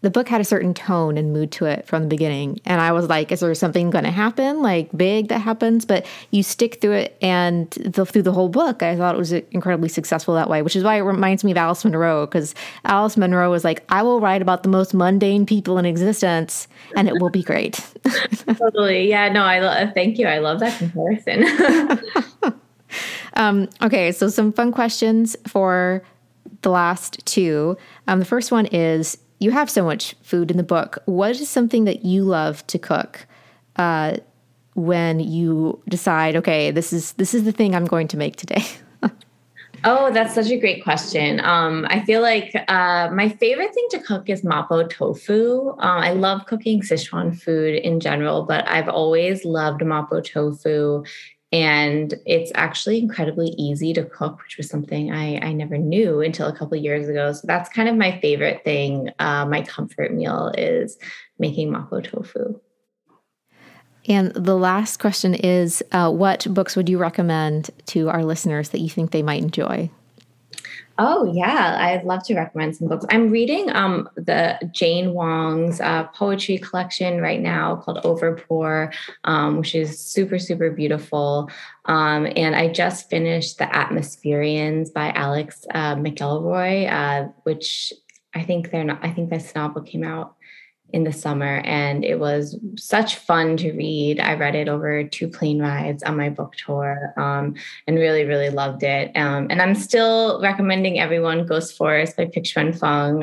the 0.03 0.11
book 0.11 0.27
had 0.27 0.41
a 0.41 0.43
certain 0.43 0.73
tone 0.73 1.17
and 1.17 1.31
mood 1.31 1.49
to 1.53 1.65
it 1.65 1.87
from 1.87 2.03
the 2.03 2.09
beginning. 2.09 2.59
And 2.65 2.81
I 2.81 2.91
was 2.91 3.07
like, 3.07 3.31
is 3.31 3.39
there 3.39 3.55
something 3.55 3.89
going 3.89 4.03
to 4.03 4.11
happen, 4.11 4.61
like 4.61 4.95
big 4.95 5.29
that 5.29 5.39
happens? 5.39 5.85
But 5.85 6.05
you 6.29 6.43
stick 6.43 6.81
through 6.81 6.91
it 6.91 7.17
and 7.21 7.71
the, 7.71 8.05
through 8.05 8.23
the 8.23 8.33
whole 8.33 8.49
book, 8.49 8.83
I 8.83 8.97
thought 8.97 9.15
it 9.15 9.17
was 9.17 9.31
incredibly 9.31 9.87
successful 9.87 10.35
that 10.35 10.49
way, 10.49 10.61
which 10.61 10.75
is 10.75 10.83
why 10.83 10.97
it 10.97 11.03
reminds 11.03 11.45
me 11.45 11.51
of 11.51 11.57
Alice 11.57 11.85
Munro, 11.85 12.27
because 12.27 12.53
Alice 12.83 13.15
Munro 13.15 13.49
was 13.49 13.63
like, 13.63 13.81
I 13.87 14.03
will 14.03 14.19
write 14.19 14.41
about 14.41 14.63
the 14.63 14.69
most 14.69 14.93
mundane 14.93 15.45
people 15.45 15.77
in 15.77 15.85
existence 15.85 16.67
and 16.97 17.07
it 17.07 17.21
will 17.21 17.29
be 17.29 17.41
great. 17.41 17.79
totally. 18.57 19.07
Yeah, 19.07 19.29
no, 19.29 19.43
I 19.43 19.59
lo- 19.59 19.91
thank 19.93 20.19
you. 20.19 20.27
I 20.27 20.39
love 20.39 20.59
that 20.59 20.77
comparison. 20.77 21.45
um, 23.35 23.69
okay, 23.81 24.11
so 24.11 24.27
some 24.27 24.51
fun 24.51 24.73
questions 24.73 25.37
for 25.47 26.03
the 26.61 26.71
last 26.71 27.25
two. 27.25 27.77
Um, 28.09 28.19
the 28.19 28.25
first 28.25 28.51
one 28.51 28.65
is 28.65 29.17
you 29.43 29.51
have 29.51 29.69
so 29.69 29.83
much 29.83 30.15
food 30.23 30.49
in 30.49 30.57
the 30.57 30.63
book. 30.63 30.97
What 31.05 31.31
is 31.31 31.49
something 31.49 31.83
that 31.83 32.05
you 32.05 32.23
love 32.23 32.65
to 32.67 32.79
cook 32.79 33.27
uh, 33.75 34.17
when 34.73 35.19
you 35.19 35.81
decide, 35.89 36.35
okay, 36.37 36.71
this 36.71 36.93
is 36.93 37.13
this 37.13 37.33
is 37.33 37.43
the 37.43 37.51
thing 37.51 37.75
I'm 37.75 37.85
going 37.85 38.07
to 38.07 38.17
make 38.17 38.37
today? 38.37 38.63
oh, 39.83 40.11
that's 40.11 40.33
such 40.33 40.49
a 40.49 40.57
great 40.57 40.83
question. 40.83 41.41
Um, 41.41 41.85
I 41.89 42.03
feel 42.05 42.21
like 42.21 42.55
uh, 42.67 43.09
my 43.11 43.29
favorite 43.29 43.73
thing 43.73 43.87
to 43.91 43.99
cook 43.99 44.29
is 44.29 44.41
mapo 44.43 44.89
tofu. 44.89 45.71
Um, 45.71 45.77
I 45.79 46.11
love 46.13 46.45
cooking 46.45 46.81
Sichuan 46.81 47.37
food 47.37 47.75
in 47.75 47.99
general, 47.99 48.43
but 48.43 48.67
I've 48.67 48.89
always 48.89 49.43
loved 49.43 49.81
mapo 49.81 50.23
tofu 50.23 51.03
and 51.53 52.15
it's 52.25 52.51
actually 52.55 52.97
incredibly 52.97 53.49
easy 53.59 53.93
to 53.93 54.03
cook, 54.03 54.41
which 54.41 54.57
was 54.57 54.67
something 54.67 55.11
I, 55.11 55.37
I 55.37 55.53
never 55.53 55.77
knew 55.77 56.19
until 56.19 56.47
a 56.47 56.57
couple 56.57 56.75
years 56.77 57.07
ago. 57.07 57.31
So 57.31 57.41
that's 57.45 57.69
kind 57.69 57.87
of 57.87 57.95
my 57.95 58.19
favorite 58.19 58.63
thing. 58.63 59.11
Uh, 59.19 59.45
my 59.45 59.61
comfort 59.61 60.11
meal 60.11 60.51
is 60.57 60.97
making 61.37 61.71
mapo 61.71 62.03
tofu. 62.03 62.59
And 64.09 64.33
the 64.33 64.55
last 64.55 64.97
question 64.97 65.35
is 65.35 65.83
uh, 65.91 66.11
What 66.11 66.47
books 66.49 66.75
would 66.75 66.89
you 66.89 66.97
recommend 66.97 67.69
to 67.87 68.09
our 68.09 68.25
listeners 68.25 68.69
that 68.69 68.79
you 68.79 68.89
think 68.89 69.11
they 69.11 69.21
might 69.21 69.43
enjoy? 69.43 69.91
Oh 70.99 71.31
yeah, 71.33 71.77
I'd 71.79 72.03
love 72.03 72.23
to 72.25 72.35
recommend 72.35 72.75
some 72.75 72.87
books. 72.87 73.05
I'm 73.09 73.31
reading 73.31 73.75
um, 73.75 74.07
the 74.15 74.59
Jane 74.71 75.13
Wong's 75.13 75.81
uh, 75.81 76.03
poetry 76.13 76.59
collection 76.59 77.19
right 77.19 77.41
now 77.41 77.77
called 77.77 77.97
Overpour, 78.03 78.93
um, 79.23 79.57
which 79.57 79.73
is 79.73 79.99
super 79.99 80.37
super 80.37 80.69
beautiful. 80.69 81.49
Um, 81.85 82.27
and 82.35 82.55
I 82.55 82.67
just 82.67 83.09
finished 83.09 83.57
The 83.57 83.75
Atmospherians 83.75 84.91
by 84.91 85.11
Alex 85.13 85.65
uh, 85.73 85.95
McElroy, 85.95 86.91
uh, 86.91 87.29
which 87.41 87.91
I 88.35 88.43
think 88.43 88.69
they're 88.69 88.83
not. 88.83 88.99
I 89.01 89.09
think 89.09 89.31
this 89.31 89.55
novel 89.55 89.81
came 89.81 90.03
out 90.03 90.35
in 90.93 91.03
the 91.03 91.11
summer 91.11 91.61
and 91.65 92.05
it 92.05 92.19
was 92.19 92.55
such 92.77 93.15
fun 93.15 93.57
to 93.57 93.73
read. 93.73 94.19
I 94.19 94.35
read 94.35 94.55
it 94.55 94.69
over 94.69 95.03
two 95.03 95.27
plane 95.27 95.59
rides 95.59 96.03
on 96.03 96.15
my 96.15 96.29
book 96.29 96.55
tour 96.55 97.13
um, 97.17 97.55
and 97.87 97.97
really, 97.97 98.23
really 98.23 98.51
loved 98.51 98.83
it. 98.83 99.11
Um, 99.17 99.47
and 99.49 99.61
I'm 99.61 99.73
still 99.73 100.39
recommending 100.41 100.99
everyone 100.99 101.47
Ghost 101.47 101.75
Forest 101.75 102.15
by 102.15 102.25
Pik-Shuen 102.25 102.73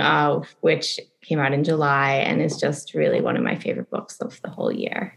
uh, 0.01 0.45
which 0.61 0.99
came 1.23 1.39
out 1.39 1.53
in 1.53 1.63
July 1.63 2.15
and 2.15 2.43
is 2.43 2.57
just 2.57 2.93
really 2.93 3.21
one 3.21 3.37
of 3.37 3.43
my 3.45 3.55
favorite 3.55 3.89
books 3.89 4.21
of 4.21 4.43
the 4.43 4.51
whole 4.51 4.73
year. 4.73 5.17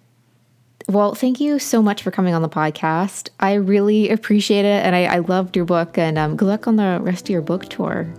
Well, 0.88 1.16
thank 1.16 1.39
you 1.39 1.60
so 1.60 1.82
much 1.82 2.04
for 2.04 2.12
coming 2.12 2.34
on 2.34 2.41
the 2.41 2.49
podcast. 2.49 3.30
I 3.39 3.54
really 3.54 4.10
appreciate 4.10 4.66
it, 4.66 4.86
and 4.86 4.95
I, 4.95 5.06
I 5.06 5.20
loved 5.20 5.56
your 5.56 5.66
book. 5.66 5.97
And 5.97 6.18
um, 6.18 6.36
good 6.36 6.47
luck 6.47 6.68
on 6.68 6.76
the 6.76 6.99
rest 7.01 7.26
of 7.26 7.30
your 7.30 7.41
book 7.41 7.66
tour. 7.70 8.14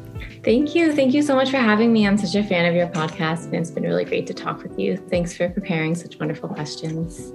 Thank 0.45 0.75
you. 0.75 0.93
Thank 0.93 1.15
you 1.15 1.23
so 1.23 1.35
much 1.35 1.51
for 1.51 1.57
having 1.57 1.91
me. 1.93 2.07
I'm 2.07 2.19
such 2.19 2.35
a 2.35 2.47
fan 2.47 2.67
of 2.67 2.75
your 2.75 2.89
podcast, 2.89 3.47
and 3.47 3.55
it's 3.55 3.71
been 3.71 3.85
really 3.85 4.05
great 4.05 4.27
to 4.27 4.35
talk 4.35 4.63
with 4.63 4.79
you. 4.79 4.97
Thanks 4.97 5.35
for 5.35 5.49
preparing 5.49 5.95
such 5.95 6.19
wonderful 6.21 6.51
questions. 6.51 7.33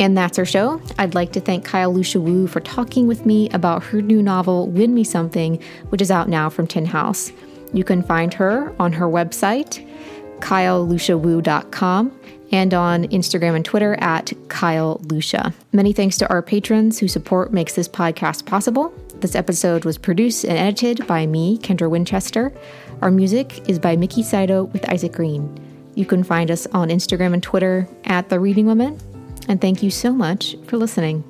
And 0.00 0.18
that's 0.18 0.40
our 0.40 0.44
show. 0.44 0.82
I'd 0.98 1.14
like 1.14 1.30
to 1.32 1.40
thank 1.40 1.64
Kyle 1.64 1.94
Lucia 1.94 2.20
Wu 2.20 2.48
for 2.48 2.58
talking 2.58 3.06
with 3.06 3.24
me 3.24 3.48
about 3.50 3.84
her 3.84 4.02
new 4.02 4.22
novel, 4.24 4.66
Win 4.66 4.92
Me 4.92 5.04
Something, 5.04 5.62
which 5.90 6.02
is 6.02 6.10
out 6.10 6.28
now 6.28 6.50
from 6.50 6.66
Tin 6.66 6.84
House. 6.84 7.30
You 7.72 7.84
can 7.84 8.02
find 8.02 8.34
her 8.34 8.74
on 8.80 8.92
her 8.92 9.06
website, 9.06 9.88
kyleluciawu.com, 10.40 12.20
and 12.50 12.74
on 12.74 13.04
Instagram 13.04 13.54
and 13.54 13.64
Twitter 13.64 13.94
at 14.00 14.32
Kyle 14.48 15.00
Lucia. 15.04 15.54
Many 15.72 15.92
thanks 15.92 16.18
to 16.18 16.28
our 16.28 16.42
patrons 16.42 16.98
whose 16.98 17.12
support 17.12 17.52
makes 17.52 17.74
this 17.74 17.88
podcast 17.88 18.46
possible. 18.46 18.92
This 19.24 19.34
episode 19.34 19.86
was 19.86 19.96
produced 19.96 20.44
and 20.44 20.58
edited 20.58 21.06
by 21.06 21.24
me, 21.24 21.56
Kendra 21.56 21.88
Winchester. 21.88 22.52
Our 23.00 23.10
music 23.10 23.66
is 23.70 23.78
by 23.78 23.96
Mickey 23.96 24.22
Saito 24.22 24.64
with 24.64 24.86
Isaac 24.90 25.12
Green. 25.12 25.48
You 25.94 26.04
can 26.04 26.22
find 26.22 26.50
us 26.50 26.66
on 26.74 26.90
Instagram 26.90 27.32
and 27.32 27.42
Twitter 27.42 27.88
at 28.04 28.28
The 28.28 28.38
Reading 28.38 28.66
Women. 28.66 28.98
And 29.48 29.62
thank 29.62 29.82
you 29.82 29.90
so 29.90 30.12
much 30.12 30.56
for 30.66 30.76
listening. 30.76 31.24